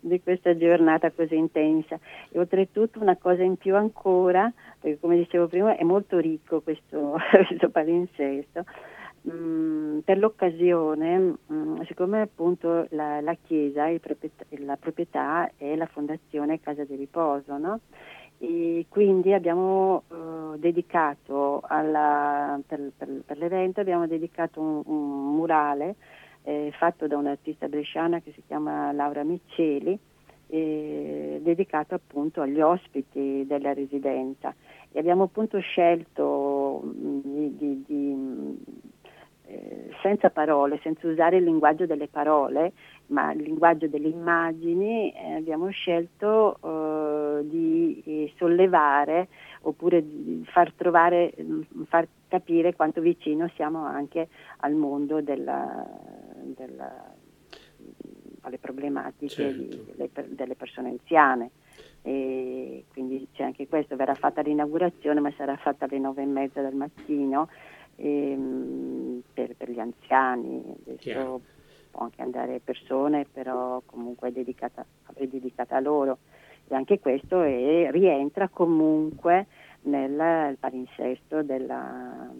di 0.00 0.20
questa 0.20 0.54
giornata 0.54 1.10
così 1.12 1.34
intensa. 1.34 1.98
E 2.28 2.38
oltretutto 2.38 3.00
una 3.00 3.16
cosa 3.16 3.42
in 3.42 3.56
più 3.56 3.74
ancora, 3.74 4.52
perché 4.78 5.00
come 5.00 5.16
dicevo 5.16 5.46
prima 5.46 5.74
è 5.74 5.82
molto 5.82 6.18
ricco 6.18 6.60
questo, 6.60 7.16
questo 7.48 7.70
palinsesto, 7.70 8.66
Mm, 9.30 9.98
per 10.00 10.16
l'occasione, 10.16 11.36
mm, 11.52 11.80
siccome 11.82 12.20
appunto 12.20 12.86
la, 12.90 13.20
la 13.20 13.36
chiesa, 13.42 13.86
proprietà, 13.98 14.44
la 14.50 14.76
proprietà 14.76 15.50
è 15.56 15.74
la 15.74 15.86
fondazione 15.86 16.60
Casa 16.60 16.84
di 16.84 16.94
Riposo, 16.94 17.58
no? 17.58 17.80
E 18.40 18.86
quindi 18.88 19.32
abbiamo 19.32 20.04
uh, 20.08 20.56
dedicato 20.56 21.60
alla, 21.66 22.58
per, 22.64 22.92
per, 22.96 23.22
per, 23.26 23.36
l'evento 23.36 23.80
abbiamo 23.80 24.06
dedicato 24.06 24.60
un, 24.60 24.82
un 24.86 25.34
murale 25.34 25.96
eh, 26.44 26.70
fatto 26.78 27.08
da 27.08 27.16
un'artista 27.16 27.68
bresciana 27.68 28.20
che 28.20 28.32
si 28.32 28.42
chiama 28.46 28.92
Laura 28.92 29.24
Micceli, 29.24 29.98
eh, 30.46 31.40
dedicato 31.42 31.94
appunto 31.94 32.40
agli 32.40 32.60
ospiti 32.60 33.44
della 33.46 33.72
residenza. 33.72 34.54
E 34.90 34.98
abbiamo 34.98 35.24
appunto 35.24 35.58
scelto 35.58 36.80
mh, 36.82 36.88
mm, 36.88 37.20
di, 37.20 37.56
di, 37.56 37.84
di 37.86 38.58
eh, 39.50 39.88
senza 40.02 40.28
parole, 40.28 40.78
senza 40.82 41.08
usare 41.08 41.38
il 41.38 41.44
linguaggio 41.44 41.86
delle 41.86 42.06
parole, 42.06 42.72
ma 43.06 43.32
il 43.32 43.40
linguaggio 43.40 43.88
delle 43.88 44.08
immagini, 44.08 45.10
eh, 45.10 45.36
abbiamo 45.36 45.70
scelto 45.70 46.58
eh, 46.62 47.48
di 47.48 48.02
eh, 48.04 48.32
sollevare 48.36 49.28
oppure 49.62 50.02
di 50.06 50.44
far 50.50 50.70
trovare, 50.74 51.32
mm, 51.40 51.62
far 51.88 52.06
capire 52.28 52.74
quanto 52.74 53.00
vicino 53.00 53.50
siamo 53.54 53.86
anche 53.86 54.28
al 54.58 54.74
mondo 54.74 55.22
della, 55.22 55.82
della, 56.42 57.14
alle 58.42 58.58
problematiche 58.58 59.28
certo. 59.32 59.62
di, 59.62 59.84
delle, 59.96 60.10
delle 60.28 60.56
persone 60.56 60.90
anziane. 60.90 61.50
E 62.02 62.84
quindi 62.92 63.28
c'è 63.32 63.44
anche 63.44 63.66
questo, 63.66 63.96
verrà 63.96 64.14
fatta 64.14 64.42
l'inaugurazione 64.42 65.20
ma 65.20 65.32
sarà 65.38 65.56
fatta 65.56 65.86
alle 65.86 65.98
nove 65.98 66.22
e 66.22 66.26
mezza 66.26 66.60
del 66.60 66.74
mattino 66.74 67.48
ehm, 67.98 69.22
per, 69.32 69.54
per, 69.56 69.70
gli 69.70 69.78
anziani, 69.78 70.62
adesso 70.86 71.40
può 71.90 72.02
anche 72.02 72.22
andare 72.22 72.60
persone, 72.60 73.26
però 73.30 73.82
comunque 73.84 74.28
è 74.28 74.32
dedicata, 74.32 74.84
è 75.14 75.26
dedicata 75.26 75.76
a 75.76 75.80
loro. 75.80 76.18
E 76.68 76.74
anche 76.74 77.00
questo 77.00 77.42
è, 77.42 77.90
rientra 77.90 78.48
comunque 78.48 79.46
nel 79.82 80.56
palinsesto 80.58 81.42
della, 81.42 82.30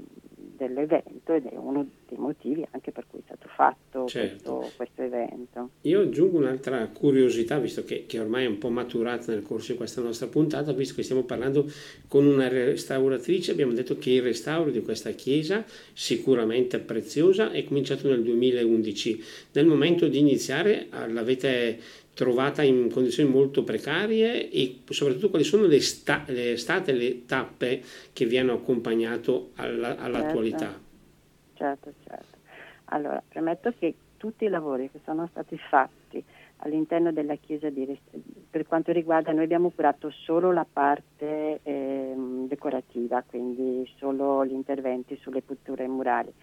dell'evento 0.58 1.32
ed 1.32 1.46
è 1.46 1.56
uno 1.56 1.86
dei 2.08 2.18
motivi 2.18 2.66
anche 2.72 2.90
per 2.90 3.06
cui 3.08 3.20
è 3.20 3.22
stato 3.24 3.48
fatto 3.48 4.06
certo. 4.06 4.56
questo, 4.56 4.76
questo, 4.76 5.02
evento. 5.02 5.70
Io 5.82 6.00
aggiungo 6.00 6.38
un'altra 6.38 6.86
curiosità, 6.88 7.58
visto 7.58 7.84
che, 7.84 8.04
che, 8.06 8.18
ormai 8.18 8.44
è 8.44 8.48
un 8.48 8.58
po' 8.58 8.68
maturata 8.68 9.32
nel 9.32 9.42
corso 9.42 9.72
di 9.72 9.78
questa 9.78 10.02
nostra 10.02 10.26
puntata, 10.26 10.72
visto 10.72 10.94
che 10.94 11.02
stiamo 11.02 11.22
parlando 11.22 11.70
con 12.08 12.26
una 12.26 12.48
restauratrice, 12.48 13.52
abbiamo 13.52 13.72
detto 13.72 13.96
che 13.96 14.10
il 14.10 14.22
restauro 14.22 14.70
di 14.70 14.82
questa 14.82 15.10
chiesa, 15.10 15.64
sicuramente 15.92 16.80
preziosa, 16.80 17.52
è 17.52 17.64
cominciato 17.64 18.08
nel 18.08 18.22
2011. 18.22 19.24
Nel 19.52 19.66
momento 19.66 20.08
di 20.08 20.18
iniziare 20.18 20.88
l'avete 20.90 21.78
trovata 22.18 22.64
in 22.64 22.90
condizioni 22.90 23.30
molto 23.30 23.62
precarie 23.62 24.50
e 24.50 24.80
soprattutto 24.88 25.30
quali 25.30 25.44
sono 25.44 25.66
le, 25.66 25.80
sta- 25.80 26.24
le 26.26 26.56
state 26.56 26.90
le 26.90 27.24
tappe 27.26 27.80
che 28.12 28.26
vi 28.26 28.36
hanno 28.38 28.54
accompagnato 28.54 29.50
alla, 29.54 29.96
all'attualità? 29.98 30.76
Certo. 31.54 31.92
certo, 31.92 31.92
certo. 32.02 32.36
Allora, 32.86 33.22
premetto 33.28 33.72
che 33.78 33.94
tutti 34.16 34.46
i 34.46 34.48
lavori 34.48 34.90
che 34.90 34.98
sono 35.04 35.28
stati 35.30 35.56
fatti 35.70 36.24
all'interno 36.56 37.12
della 37.12 37.36
chiesa 37.36 37.70
di 37.70 37.96
per 38.50 38.66
quanto 38.66 38.90
riguarda 38.90 39.30
noi 39.30 39.44
abbiamo 39.44 39.70
curato 39.70 40.10
solo 40.10 40.50
la 40.50 40.66
parte 40.68 41.60
eh, 41.62 42.14
decorativa, 42.48 43.22
quindi 43.24 43.88
solo 43.96 44.44
gli 44.44 44.54
interventi 44.54 45.16
sulle 45.22 45.42
pitture 45.42 45.86
murali 45.86 46.34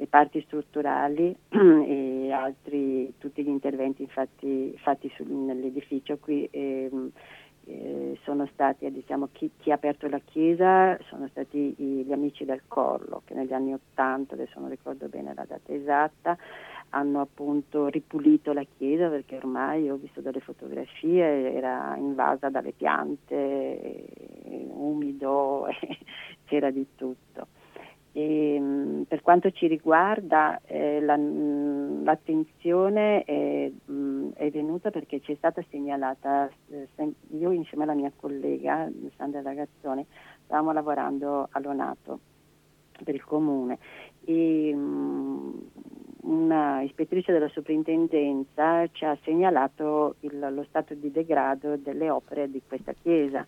le 0.00 0.06
parti 0.06 0.40
strutturali 0.46 1.36
e 1.50 2.32
altri, 2.32 3.12
tutti 3.18 3.42
gli 3.44 3.48
interventi 3.48 4.00
infatti, 4.00 4.74
fatti 4.78 5.12
sul, 5.14 5.26
nell'edificio 5.28 6.16
qui 6.16 6.48
ehm, 6.50 7.10
eh, 7.66 8.18
sono 8.24 8.48
stati, 8.50 8.90
diciamo, 8.90 9.28
chi, 9.30 9.50
chi, 9.58 9.70
ha 9.70 9.74
aperto 9.74 10.08
la 10.08 10.20
chiesa 10.24 10.98
sono 11.02 11.28
stati 11.28 11.74
gli 11.76 12.10
amici 12.12 12.46
del 12.46 12.62
Corlo 12.66 13.20
che 13.26 13.34
negli 13.34 13.52
anni 13.52 13.74
Ottanta, 13.74 14.32
adesso 14.32 14.58
non 14.58 14.70
ricordo 14.70 15.06
bene 15.08 15.34
la 15.34 15.44
data 15.46 15.70
esatta, 15.70 16.38
hanno 16.88 17.20
appunto 17.20 17.88
ripulito 17.88 18.54
la 18.54 18.64
chiesa 18.78 19.10
perché 19.10 19.36
ormai 19.36 19.90
ho 19.90 19.96
visto 19.96 20.22
delle 20.22 20.40
fotografie, 20.40 21.52
era 21.52 21.94
invasa 21.98 22.48
dalle 22.48 22.72
piante, 22.72 24.06
umido, 24.70 25.66
c'era 26.48 26.70
di 26.70 26.86
tutto. 26.96 27.59
E, 28.12 28.58
mm, 28.58 29.02
per 29.02 29.22
quanto 29.22 29.50
ci 29.52 29.68
riguarda 29.68 30.60
eh, 30.64 31.00
la, 31.00 31.16
mm, 31.16 32.04
l'attenzione 32.04 33.22
è, 33.22 33.70
mm, 33.90 34.30
è, 34.34 34.50
venuta 34.50 34.90
perché 34.90 35.20
ci 35.20 35.32
è 35.32 35.36
stata 35.36 35.62
segnalata, 35.70 36.50
eh, 36.70 37.12
io 37.38 37.52
insieme 37.52 37.84
alla 37.84 37.94
mia 37.94 38.10
collega 38.14 38.90
Sandra 39.16 39.42
Ragazzoni 39.42 40.04
stavamo 40.44 40.72
lavorando 40.72 41.48
all'Onato 41.52 42.18
per 43.04 43.14
il 43.14 43.24
comune. 43.24 43.78
E 44.24 44.74
mh, 44.74 45.70
una 46.22 46.82
ispettrice 46.82 47.32
della 47.32 47.48
soprintendenza 47.48 48.86
ci 48.92 49.04
ha 49.04 49.16
segnalato 49.22 50.16
il, 50.20 50.38
lo 50.52 50.64
stato 50.64 50.94
di 50.94 51.10
degrado 51.10 51.76
delle 51.76 52.10
opere 52.10 52.50
di 52.50 52.60
questa 52.66 52.92
chiesa 52.92 53.44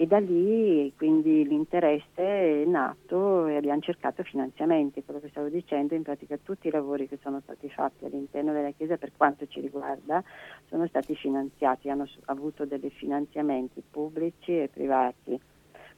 e 0.00 0.06
da 0.06 0.18
lì 0.18 0.90
quindi 0.96 1.46
l'interesse 1.46 2.62
è 2.62 2.64
nato 2.64 3.46
e 3.46 3.56
abbiamo 3.56 3.82
cercato 3.82 4.22
finanziamenti, 4.22 5.04
quello 5.04 5.20
che 5.20 5.28
stavo 5.28 5.50
dicendo, 5.50 5.94
in 5.94 6.04
pratica 6.04 6.38
tutti 6.42 6.68
i 6.68 6.70
lavori 6.70 7.06
che 7.06 7.18
sono 7.20 7.40
stati 7.42 7.68
fatti 7.68 8.06
all'interno 8.06 8.54
della 8.54 8.70
Chiesa 8.70 8.96
per 8.96 9.12
quanto 9.14 9.46
ci 9.46 9.60
riguarda 9.60 10.24
sono 10.70 10.86
stati 10.86 11.14
finanziati, 11.14 11.90
hanno 11.90 12.08
avuto 12.26 12.64
dei 12.64 12.88
finanziamenti 12.88 13.82
pubblici 13.90 14.62
e 14.62 14.70
privati, 14.72 15.38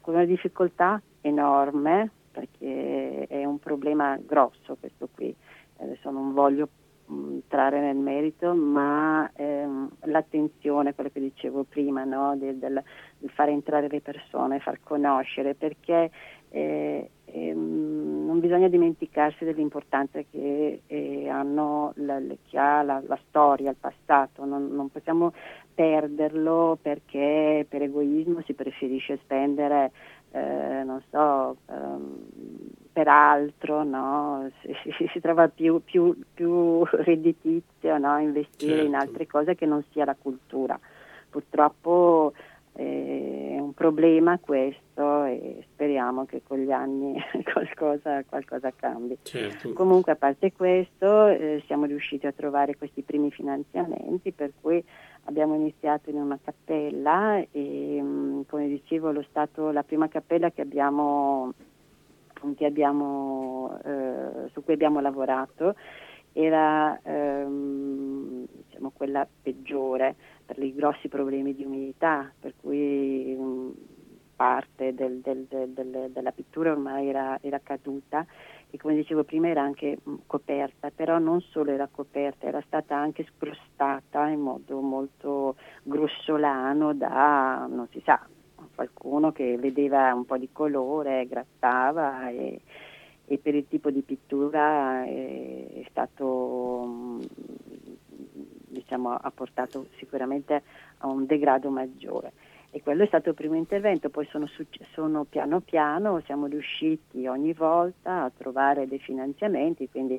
con 0.01 0.15
una 0.15 0.25
difficoltà 0.25 1.01
enorme 1.21 2.11
perché 2.33 3.29
è 3.29 3.45
un 3.45 3.61
problema 3.61 4.19
grosso 4.21 4.77
questo 4.81 5.11
qui, 5.15 5.33
adesso 5.77 6.11
non 6.11 6.33
voglio 6.33 6.69
entrare 7.07 7.81
nel 7.81 7.97
merito, 7.97 8.53
ma 8.53 9.31
l'attenzione, 10.13 10.95
quello 10.95 11.11
che 11.13 11.21
dicevo 11.21 11.65
prima, 11.65 12.05
no? 12.05 12.37
del, 12.37 12.57
del, 12.57 12.83
del, 13.19 13.31
fare 13.31 13.51
entrare 13.51 13.89
le 13.89 14.01
persone, 14.01 14.61
far 14.61 14.79
conoscere, 14.83 15.55
perché 15.55 16.11
eh, 16.51 17.11
ehm, 17.25 18.27
non 18.27 18.39
bisogna 18.39 18.69
dimenticarsi 18.69 19.45
dell'importanza 19.45 20.21
che, 20.31 20.83
eh, 20.87 21.29
hanno 21.29 21.93
la, 21.97 22.21
che 22.49 22.59
ha 22.59 22.83
la, 22.83 23.03
la, 23.07 23.19
storia, 23.29 23.71
il 23.71 23.77
passato, 23.81 24.45
non, 24.45 24.69
non, 24.73 24.91
possiamo 24.91 25.33
perderlo 25.75 26.79
perché 26.81 27.67
per 27.69 27.83
egoismo 27.83 28.43
si 28.45 28.53
preferisce 28.53 29.19
spendere, 29.23 29.91
eh, 30.33 30.83
non 30.85 31.03
so, 31.11 31.57
ehm, 31.71 32.27
per 32.93 33.09
altro, 33.09 33.85
no? 33.85 34.51
si, 34.61 34.75
si, 34.97 35.09
si, 35.13 35.21
trova 35.21 35.49
più, 35.49 35.83
più, 35.85 36.17
più 36.33 36.85
redditizio 36.85 37.99
no? 37.99 38.19
investire 38.19 38.73
certo. 38.73 38.87
in 38.87 38.95
altre 38.95 39.27
cose 39.27 39.55
che 39.55 39.67
non 39.67 39.83
sia 39.93 40.05
la 40.05 40.17
cultura. 40.19 40.79
Purtroppo 41.29 42.33
eh, 42.75 43.55
è 43.57 43.59
un 43.59 43.75
problema 43.75 44.39
questo 44.39 45.25
e 45.25 45.65
speriamo 45.73 46.25
che 46.25 46.43
con 46.47 46.59
gli 46.59 46.71
anni 46.71 47.15
qualcosa, 47.53 48.23
qualcosa 48.25 48.73
cambi. 48.75 49.19
Certo. 49.23 49.73
Comunque 49.73 50.13
a 50.13 50.17
parte 50.17 50.53
questo 50.53 51.27
eh, 51.27 51.63
siamo 51.67 51.85
riusciti 51.85 52.27
a 52.27 52.33
trovare 52.33 52.77
questi 52.77 53.03
primi 53.03 53.31
finanziamenti 53.31 54.33
per 54.33 54.53
cui 54.61 54.83
abbiamo 55.25 55.55
iniziato 55.55 56.11
in 56.11 56.17
una 56.17 56.39
cappella 56.43 57.43
e 57.51 57.99
mm, 58.01 58.43
come 58.49 58.69
dicevo 58.69 59.13
stato, 59.29 59.71
la 59.71 59.83
prima 59.83 60.09
cappella 60.09 60.51
che 60.51 60.63
abbiamo 60.63 61.53
abbiamo, 62.65 63.79
eh, 63.85 64.49
su 64.53 64.65
cui 64.65 64.75
abbiamo 64.75 65.01
lavorato 65.01 65.77
era 66.33 66.99
ehm, 67.03 68.47
diciamo, 68.67 68.91
quella 68.95 69.27
peggiore 69.43 70.17
per 70.45 70.59
i 70.63 70.75
grossi 70.75 71.09
problemi 71.09 71.55
di 71.55 71.65
umidità, 71.65 72.33
per 72.41 72.55
cui 72.61 73.37
mh, 73.37 73.73
parte 74.35 74.95
del, 74.95 75.21
del, 75.21 75.47
del, 75.47 76.11
della 76.11 76.33
pittura 76.33 76.73
ormai 76.73 77.09
era, 77.09 77.39
era, 77.43 77.61
caduta 77.63 78.27
e 78.75 78.79
come 78.79 78.95
dicevo 78.95 79.23
prima 79.23 79.49
era 79.49 79.61
anche 79.61 79.99
coperta, 80.27 80.91
però 80.91 81.19
non 81.19 81.43
solo 81.43 81.73
era 81.73 81.89
coperta, 81.93 82.47
era 82.47 82.63
stata 82.67 82.97
anche 82.97 83.27
scrostata 83.37 84.29
in 84.29 84.41
modo 84.41 84.81
molto 84.81 85.57
grossolano 85.83 86.95
da, 86.95 87.67
non 87.69 87.87
si 87.91 88.01
sa, 88.03 88.27
qualcuno 88.75 89.31
che 89.31 89.59
vedeva 89.59 90.15
un 90.15 90.25
po' 90.25 90.39
di 90.39 90.49
colore, 90.53 91.27
grattava 91.27 92.31
e, 92.31 92.63
e 93.27 93.37
per 93.37 93.55
il 93.55 93.69
tipo 93.69 93.91
di 93.91 94.01
pittura 94.01 95.05
è, 95.05 95.83
è 95.83 95.87
stato, 95.91 97.19
diciamo, 98.69 99.11
ha 99.11 99.31
portato 99.33 99.89
sicuramente 99.99 100.63
a 100.99 101.09
un 101.09 101.27
degrado 101.27 101.69
maggiore. 101.69 102.33
E 102.75 102.81
quello 102.83 103.03
è 103.03 103.07
stato 103.07 103.29
il 103.29 103.35
primo 103.35 103.55
intervento, 103.55 104.09
poi 104.09 104.27
sono, 104.31 104.49
sono, 104.95 105.25
piano 105.25 105.61
piano, 105.61 106.23
siamo 106.25 106.47
riusciti 106.47 107.27
ogni 107.27 107.53
volta 107.53 108.23
a 108.23 108.33
trovare 108.35 108.89
dei 108.89 108.99
finanziamenti, 108.99 109.91
quindi 109.91 110.15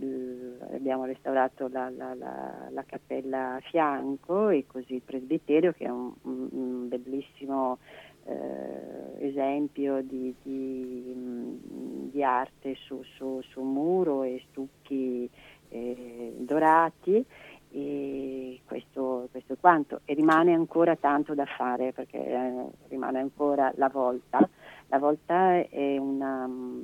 eh, 0.00 0.56
abbiamo 0.74 1.06
restaurato 1.06 1.66
la, 1.68 1.88
la, 1.88 2.12
la, 2.12 2.68
la, 2.68 2.84
cappella 2.84 3.54
a 3.54 3.60
fianco 3.60 4.50
e 4.50 4.66
così 4.66 4.96
il 4.96 5.02
presbiterio 5.02 5.72
che 5.72 5.84
è 5.84 5.88
un, 5.88 6.12
un 6.22 6.88
bellissimo 6.88 7.78
eh, 8.26 9.26
esempio 9.26 10.02
di, 10.02 10.34
di, 10.42 11.14
di 12.10 12.22
arte 12.22 12.74
su, 12.86 13.02
su, 13.16 13.40
su, 13.48 13.62
muro 13.62 14.24
e 14.24 14.42
stucchi 14.50 15.28
eh, 15.68 16.34
dorati 16.36 17.24
e 17.74 18.60
questo, 18.64 19.26
questo, 19.32 19.54
è 19.54 19.56
quanto. 19.58 20.02
E 20.04 20.14
rimane 20.14 20.54
ancora 20.54 20.94
tanto 20.94 21.34
da 21.34 21.44
fare 21.44 21.92
perché 21.92 22.24
eh, 22.24 22.66
rimane 22.88 23.18
ancora 23.18 23.72
la 23.74 23.88
volta. 23.88 24.48
La 24.86 24.98
volta 24.98 25.58
è 25.58 25.96
una, 25.98 26.46
mm, 26.46 26.82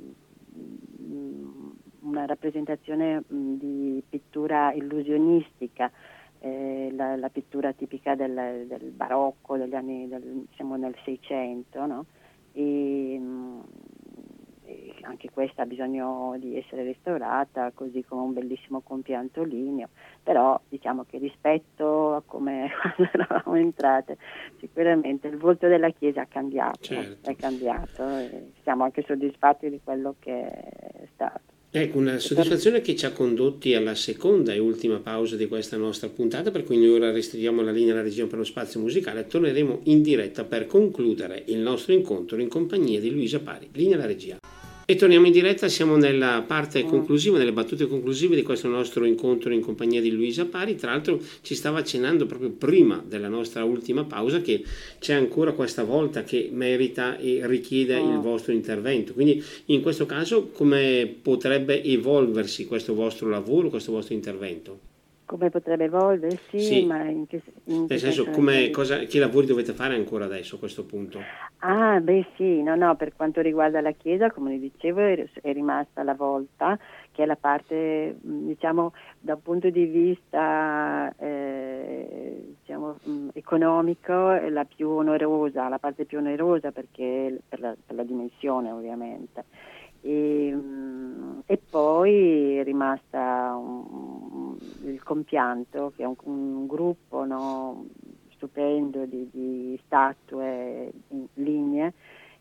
una 2.01 2.25
rappresentazione 2.25 3.23
mm, 3.33 3.53
di 3.55 4.03
pittura 4.09 4.73
illusionistica, 4.73 5.89
eh, 6.39 6.89
la, 6.91 7.15
la, 7.15 7.29
pittura 7.29 7.71
tipica 7.71 8.15
del, 8.15 8.65
del 8.67 8.91
barocco, 8.91 9.55
degli 9.55 9.75
anni, 9.75 10.09
del, 10.09 10.45
siamo 10.55 10.75
nel 10.75 10.95
Seicento, 11.05 11.85
no? 11.85 12.05
e, 12.51 13.17
mm, 13.17 13.59
anche 15.11 15.29
questa 15.29 15.63
ha 15.63 15.65
bisogno 15.65 16.35
di 16.39 16.57
essere 16.57 16.83
restaurata, 16.83 17.71
così 17.73 18.03
come 18.07 18.21
un 18.21 18.33
bellissimo 18.33 18.81
compianto 18.81 19.43
ligneo, 19.43 19.89
però 20.23 20.59
diciamo 20.67 21.05
che 21.09 21.17
rispetto 21.17 22.15
a 22.15 22.23
come 22.25 22.71
quando 22.81 23.11
eravamo 23.13 23.55
entrate, 23.57 24.17
sicuramente 24.59 25.27
il 25.27 25.37
volto 25.37 25.67
della 25.67 25.89
Chiesa 25.91 26.21
è 26.21 26.27
cambiato, 26.27 26.79
certo. 26.81 27.29
è 27.29 27.35
cambiato 27.35 28.07
e 28.17 28.51
siamo 28.63 28.83
anche 28.83 29.03
soddisfatti 29.05 29.69
di 29.69 29.79
quello 29.83 30.15
che 30.19 30.41
è 30.41 31.07
stato. 31.13 31.49
Ecco, 31.73 31.99
una 31.99 32.19
soddisfazione 32.19 32.81
che 32.81 32.97
ci 32.97 33.05
ha 33.05 33.13
condotti 33.13 33.73
alla 33.75 33.95
seconda 33.95 34.51
e 34.51 34.59
ultima 34.59 34.99
pausa 34.99 35.37
di 35.37 35.47
questa 35.47 35.77
nostra 35.77 36.09
puntata, 36.09 36.51
per 36.51 36.65
cui 36.65 36.77
noi 36.77 36.89
ora 36.89 37.11
restituiamo 37.11 37.61
la 37.61 37.71
linea 37.71 37.93
alla 37.93 38.01
regia 38.01 38.27
per 38.27 38.39
lo 38.39 38.43
spazio 38.43 38.81
musicale. 38.81 39.25
Torneremo 39.25 39.79
in 39.83 40.01
diretta 40.01 40.43
per 40.43 40.65
concludere 40.65 41.43
il 41.47 41.59
nostro 41.59 41.93
incontro 41.93 42.41
in 42.41 42.49
compagnia 42.49 42.99
di 42.99 43.09
Luisa 43.09 43.39
Pari. 43.39 43.69
Linea 43.71 43.95
alla 43.95 44.05
regia. 44.05 44.40
E 44.91 44.95
torniamo 44.97 45.25
in 45.25 45.31
diretta, 45.31 45.69
siamo 45.69 45.95
nella 45.95 46.43
parte 46.45 46.83
conclusiva, 46.83 47.37
nelle 47.37 47.53
battute 47.53 47.87
conclusive 47.87 48.35
di 48.35 48.41
questo 48.41 48.67
nostro 48.67 49.05
incontro 49.05 49.53
in 49.53 49.61
compagnia 49.61 50.01
di 50.01 50.11
Luisa 50.11 50.43
Pari. 50.43 50.75
Tra 50.75 50.91
l'altro 50.91 51.17
ci 51.43 51.55
stava 51.55 51.79
accennando 51.79 52.25
proprio 52.25 52.49
prima 52.49 53.01
della 53.07 53.29
nostra 53.29 53.63
ultima 53.63 54.03
pausa 54.03 54.41
che 54.41 54.61
c'è 54.99 55.13
ancora 55.13 55.53
questa 55.53 55.85
volta 55.85 56.23
che 56.23 56.49
merita 56.51 57.17
e 57.17 57.39
richiede 57.45 58.01
il 58.01 58.19
vostro 58.19 58.51
intervento. 58.51 59.13
Quindi 59.13 59.41
in 59.67 59.81
questo 59.81 60.05
caso 60.05 60.49
come 60.49 61.15
potrebbe 61.21 61.81
evolversi 61.81 62.65
questo 62.65 62.93
vostro 62.93 63.29
lavoro, 63.29 63.69
questo 63.69 63.93
vostro 63.93 64.13
intervento? 64.13 64.90
Come 65.31 65.49
potrebbe 65.49 65.85
evolversi, 65.85 66.59
sì. 66.59 66.85
ma 66.85 67.05
in 67.05 67.25
che, 67.25 67.41
in 67.65 67.85
Nel 67.87 67.99
senso, 67.99 68.29
come, 68.31 68.69
cosa, 68.69 68.97
che 68.97 69.17
lavori 69.17 69.47
dovete 69.47 69.71
fare 69.71 69.95
ancora 69.95 70.25
adesso 70.25 70.57
a 70.57 70.59
questo 70.59 70.83
punto? 70.83 71.21
Ah, 71.59 72.01
beh 72.01 72.25
sì, 72.35 72.61
no, 72.61 72.75
no, 72.75 72.97
per 72.97 73.13
quanto 73.15 73.39
riguarda 73.39 73.79
la 73.79 73.93
Chiesa, 73.93 74.29
come 74.29 74.59
dicevo, 74.59 74.99
è, 74.99 75.25
è 75.41 75.53
rimasta 75.53 76.03
la 76.03 76.15
volta, 76.15 76.77
che 77.13 77.23
è 77.23 77.25
la 77.25 77.37
parte, 77.37 78.17
diciamo, 78.19 78.91
da 79.21 79.35
un 79.35 79.41
punto 79.41 79.69
di 79.69 79.85
vista 79.85 81.13
eh, 81.17 82.55
diciamo, 82.59 82.97
economico, 83.31 84.31
è 84.31 84.49
la 84.49 84.65
più 84.65 84.89
onerosa, 84.89 85.69
la 85.69 85.79
parte 85.79 86.03
più 86.03 86.17
onerosa 86.17 86.73
perché 86.73 87.39
per 87.47 87.61
la, 87.61 87.73
per 87.85 87.95
la 87.95 88.03
dimensione 88.03 88.69
ovviamente. 88.69 89.45
E, 90.03 90.57
e, 91.45 91.59
poi 91.69 92.57
è 92.57 92.63
rimasta 92.63 93.55
un, 93.55 93.70
il 94.91 95.03
compianto 95.03 95.93
che 95.95 96.03
è 96.03 96.05
un, 96.05 96.15
un 96.23 96.67
gruppo 96.67 97.25
no, 97.25 97.85
stupendo 98.33 99.05
di, 99.05 99.29
di, 99.31 99.79
statue 99.85 100.91
in 101.09 101.25
linee 101.35 101.93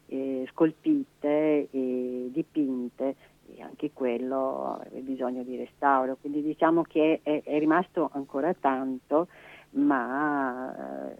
eh, 0.06 0.46
scolpite 0.50 1.68
e 1.70 2.28
dipinte 2.32 3.16
e 3.54 3.62
anche 3.62 3.90
quello 3.92 4.78
ha 4.78 4.86
bisogno 5.00 5.42
di 5.42 5.56
restauro 5.56 6.16
quindi 6.20 6.42
diciamo 6.42 6.82
che 6.82 7.20
è, 7.22 7.42
è 7.42 7.58
rimasto 7.58 8.10
ancora 8.12 8.54
tanto 8.54 9.28
ma 9.72 11.08
eh, 11.10 11.16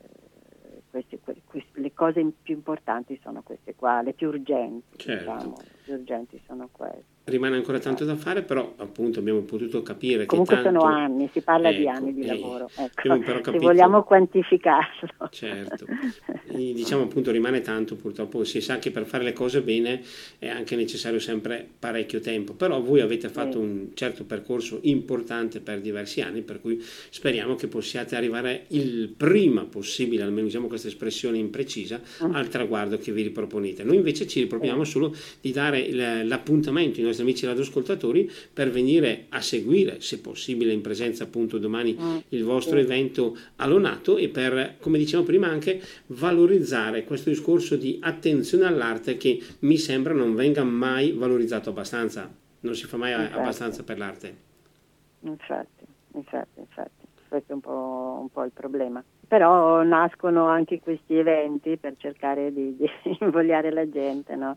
queste, 0.91 1.21
queste, 1.45 1.81
le 1.81 1.93
cose 1.95 2.25
più 2.43 2.55
importanti 2.55 3.19
sono 3.23 3.43
queste 3.43 3.75
qua, 3.75 4.03
le 4.03 4.13
più 4.13 4.29
urgenti, 4.29 4.99
certo. 4.99 5.33
diciamo, 5.33 5.57
le 5.57 5.77
più 5.85 5.95
urgenti 5.95 6.43
sono 6.47 6.69
queste. 6.71 7.10
Rimane 7.25 7.57
ancora 7.57 7.79
tanto 7.79 8.05
da 8.05 8.17
fare, 8.17 8.43
però 8.43 8.75
appunto 8.77 9.21
abbiamo 9.21 9.41
potuto 9.41 9.83
capire 9.83 10.27
Comunque 10.27 10.57
che 10.57 10.63
tanto... 10.63 10.81
sono 10.81 10.93
anni, 10.93 11.29
si 11.33 11.41
parla 11.43 11.69
ecco, 11.69 11.79
di 11.79 11.89
anni 11.89 12.15
di 12.15 12.23
eh, 12.23 12.27
lavoro, 12.27 12.69
ecco, 12.75 13.19
capito... 13.21 13.53
se 13.53 13.59
vogliamo 13.59 14.03
quantificarlo. 14.03 15.29
Certo, 15.31 15.85
e, 16.51 16.73
diciamo 16.73 17.03
appunto 17.03 17.31
rimane 17.31 17.61
tanto, 17.61 17.95
purtroppo 17.95 18.43
si 18.45 18.61
sa 18.61 18.79
che 18.79 18.91
per 18.91 19.05
fare 19.05 19.23
le 19.23 19.33
cose 19.33 19.61
bene 19.61 20.03
è 20.39 20.49
anche 20.49 20.75
necessario 20.77 21.21
sempre 21.21 21.69
parecchio 21.79 22.21
tempo, 22.21 22.55
però 22.55 22.81
voi 22.81 23.01
avete 23.01 23.29
fatto 23.29 23.53
sì. 23.53 23.59
un 23.59 23.89
certo 23.95 24.25
percorso 24.25 24.79
importante 24.83 25.61
per 25.61 25.81
diversi 25.81 26.23
anni, 26.23 26.41
per 26.41 26.61
cui 26.61 26.83
speriamo 27.11 27.55
che 27.55 27.69
possiate 27.69 28.17
arrivare 28.17 28.65
il 28.69 29.13
prima 29.17 29.65
possibile, 29.65 30.23
almeno 30.23 30.47
usiamo 30.47 30.67
questa 30.67 30.89
espressione 30.89 31.39
imprecisa, 31.39 32.01
mm. 32.25 32.35
al 32.35 32.49
traguardo 32.49 32.99
che 32.99 33.13
vi 33.13 33.23
riproponete. 33.23 33.85
Noi 33.85 33.97
invece 33.97 34.27
ci 34.27 34.41
riproponiamo 34.41 34.85
sì. 34.85 34.91
solo 34.91 35.15
di 35.41 35.53
dare 35.53 35.93
l'appuntamento 36.25 36.99
ai 37.01 37.07
nostri 37.11 37.25
amici 37.25 37.47
radioascoltatori 37.47 38.31
per 38.53 38.71
venire 38.71 39.27
a 39.31 39.41
seguire, 39.41 40.01
se 40.01 40.21
possibile 40.21 40.73
in 40.73 40.81
presenza 40.81 41.25
appunto 41.25 41.59
domani, 41.59 41.97
mm. 41.99 42.17
il 42.29 42.45
vostro 42.45 42.79
evento 42.79 43.37
allonato 43.57 44.17
e 44.17 44.29
per, 44.29 44.77
come 44.81 44.99
dicevamo 44.99 45.27
prima, 45.27 45.49
anche 45.49 45.81
valorizzare 46.07 47.05
questo 47.05 47.31
discorso 47.31 47.77
di 47.77 47.99
attenzione 48.03 48.65
all'arte 48.65 49.17
che 49.17 49.41
mi 49.61 49.77
sembra 49.77 50.13
non 50.13 50.35
venga 50.35 50.65
mai 50.65 51.13
valorizzato 51.13 51.71
abbastanza, 51.71 52.31
non 52.61 52.75
si 52.75 52.87
fa 52.87 52.97
mai 52.97 53.13
infatti. 53.13 53.39
abbastanza 53.39 53.83
per 53.83 53.99
l'arte. 53.99 54.37
Infatti, 55.21 55.85
infatti, 56.15 56.61
infatti, 56.61 57.07
questo 57.29 57.53
è 57.53 57.55
un 57.55 57.61
po', 57.61 58.19
un 58.21 58.29
po' 58.31 58.45
il 58.45 58.53
problema 58.53 59.03
però 59.31 59.85
nascono 59.85 60.47
anche 60.47 60.81
questi 60.81 61.15
eventi 61.15 61.77
per 61.77 61.95
cercare 61.99 62.53
di, 62.53 62.75
di 62.77 62.91
invogliare 63.21 63.71
la 63.71 63.89
gente 63.89 64.35
no? 64.35 64.57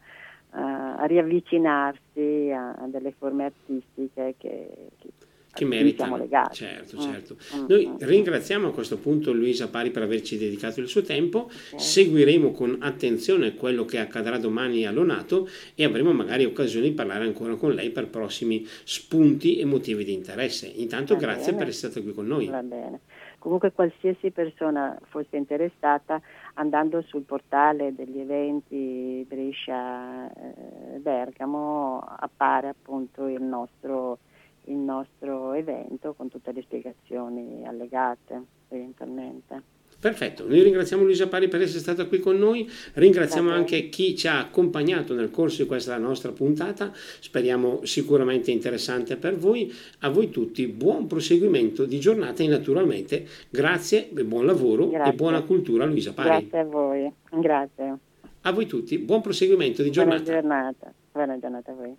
A 0.56 1.06
riavvicinarsi 1.06 2.52
a, 2.52 2.74
a, 2.74 2.88
delle 2.88 3.14
forme 3.18 3.46
artistiche 3.46 4.36
che, 4.38 4.68
che 5.00 5.10
che 5.54 5.66
meritano. 5.66 6.18
Legati. 6.18 6.56
Certo, 6.56 6.98
mm, 6.98 7.00
certo. 7.00 7.38
Mm, 7.56 7.66
Noi 7.68 7.88
mm, 7.88 7.96
ringraziamo 8.00 8.68
a 8.68 8.74
questo 8.74 8.98
punto 8.98 9.32
Luisa 9.32 9.68
Pari 9.68 9.92
per 9.92 10.02
averci 10.02 10.38
dedicato 10.38 10.80
il 10.80 10.88
suo 10.88 11.04
tempo, 11.04 11.44
okay. 11.44 11.80
seguiremo 11.80 12.52
con 12.52 12.78
attenzione 12.80 13.54
quello 13.54 13.86
che 13.86 14.00
accadrà 14.00 14.38
domani 14.38 14.86
all'Onato 14.86 15.48
e 15.76 15.84
avremo 15.84 16.12
magari 16.12 16.44
occasione 16.44 16.88
di 16.88 16.94
parlare 16.94 17.26
ancora 17.26 17.56
con 17.56 17.74
lei 17.74 17.92
per 17.92 18.08
prossimi 18.08 18.66
spunti 18.84 19.60
e 19.60 19.66
motivi 19.66 20.04
di 20.04 20.14
interesse. 20.14 20.66
Intanto 20.76 21.14
Va 21.14 21.20
grazie 21.20 21.52
bene. 21.52 21.58
per 21.58 21.68
essere 21.68 21.92
stata 21.92 22.04
qui 22.04 22.16
con 22.16 22.26
noi. 22.26 22.48
Va 22.48 22.64
bene. 22.64 23.00
Comunque 23.44 23.74
qualsiasi 23.74 24.32
persona 24.32 24.98
fosse 25.10 25.36
interessata 25.36 26.22
andando 26.54 27.02
sul 27.02 27.24
portale 27.24 27.94
degli 27.94 28.20
eventi 28.20 29.26
Brescia-Bergamo 29.28 32.02
eh, 32.02 32.06
appare 32.20 32.70
appunto 32.70 33.28
il 33.28 33.44
nostro, 33.44 34.20
il 34.68 34.78
nostro 34.78 35.52
evento 35.52 36.14
con 36.14 36.30
tutte 36.30 36.54
le 36.54 36.62
spiegazioni 36.62 37.68
allegate 37.68 38.42
eventualmente. 38.70 39.83
Perfetto, 40.04 40.46
noi 40.46 40.62
ringraziamo 40.62 41.02
Luisa 41.02 41.30
Pari 41.30 41.48
per 41.48 41.62
essere 41.62 41.80
stata 41.80 42.04
qui 42.08 42.20
con 42.20 42.38
noi, 42.38 42.70
ringraziamo 42.96 43.50
anche 43.50 43.88
chi 43.88 44.18
ci 44.18 44.28
ha 44.28 44.38
accompagnato 44.38 45.14
nel 45.14 45.32
corso 45.32 45.62
di 45.62 45.68
questa 45.70 45.98
nostra 45.98 46.34
puntata, 46.34 46.92
speriamo 46.94 47.86
sicuramente 47.86 48.52
interessante 48.52 49.16
per 49.16 49.38
voi, 49.38 49.74
a 50.00 50.10
voi 50.10 50.30
tutti 50.30 50.68
buon 50.68 51.08
proseguimento 51.08 51.86
di 51.86 52.02
giornata 52.02 52.44
e 52.44 52.48
naturalmente 52.48 53.26
grazie 53.50 54.10
buon 54.12 54.46
lavoro 54.46 54.90
grazie. 54.90 55.14
e 55.14 55.16
buona 55.16 55.42
cultura 55.44 55.86
Luisa 55.86 56.12
Pari. 56.12 56.50
Grazie 56.50 56.60
a 56.60 56.66
voi, 56.66 57.14
grazie. 57.40 57.98
A 58.42 58.52
voi 58.52 58.66
tutti, 58.66 58.98
buon 58.98 59.22
proseguimento 59.22 59.84
di 59.84 59.90
giornata. 59.90 60.22
Buona 60.22 60.42
giornata, 60.42 60.94
buona 61.14 61.40
giornata 61.40 61.72
a 61.72 61.76
voi. 61.76 61.96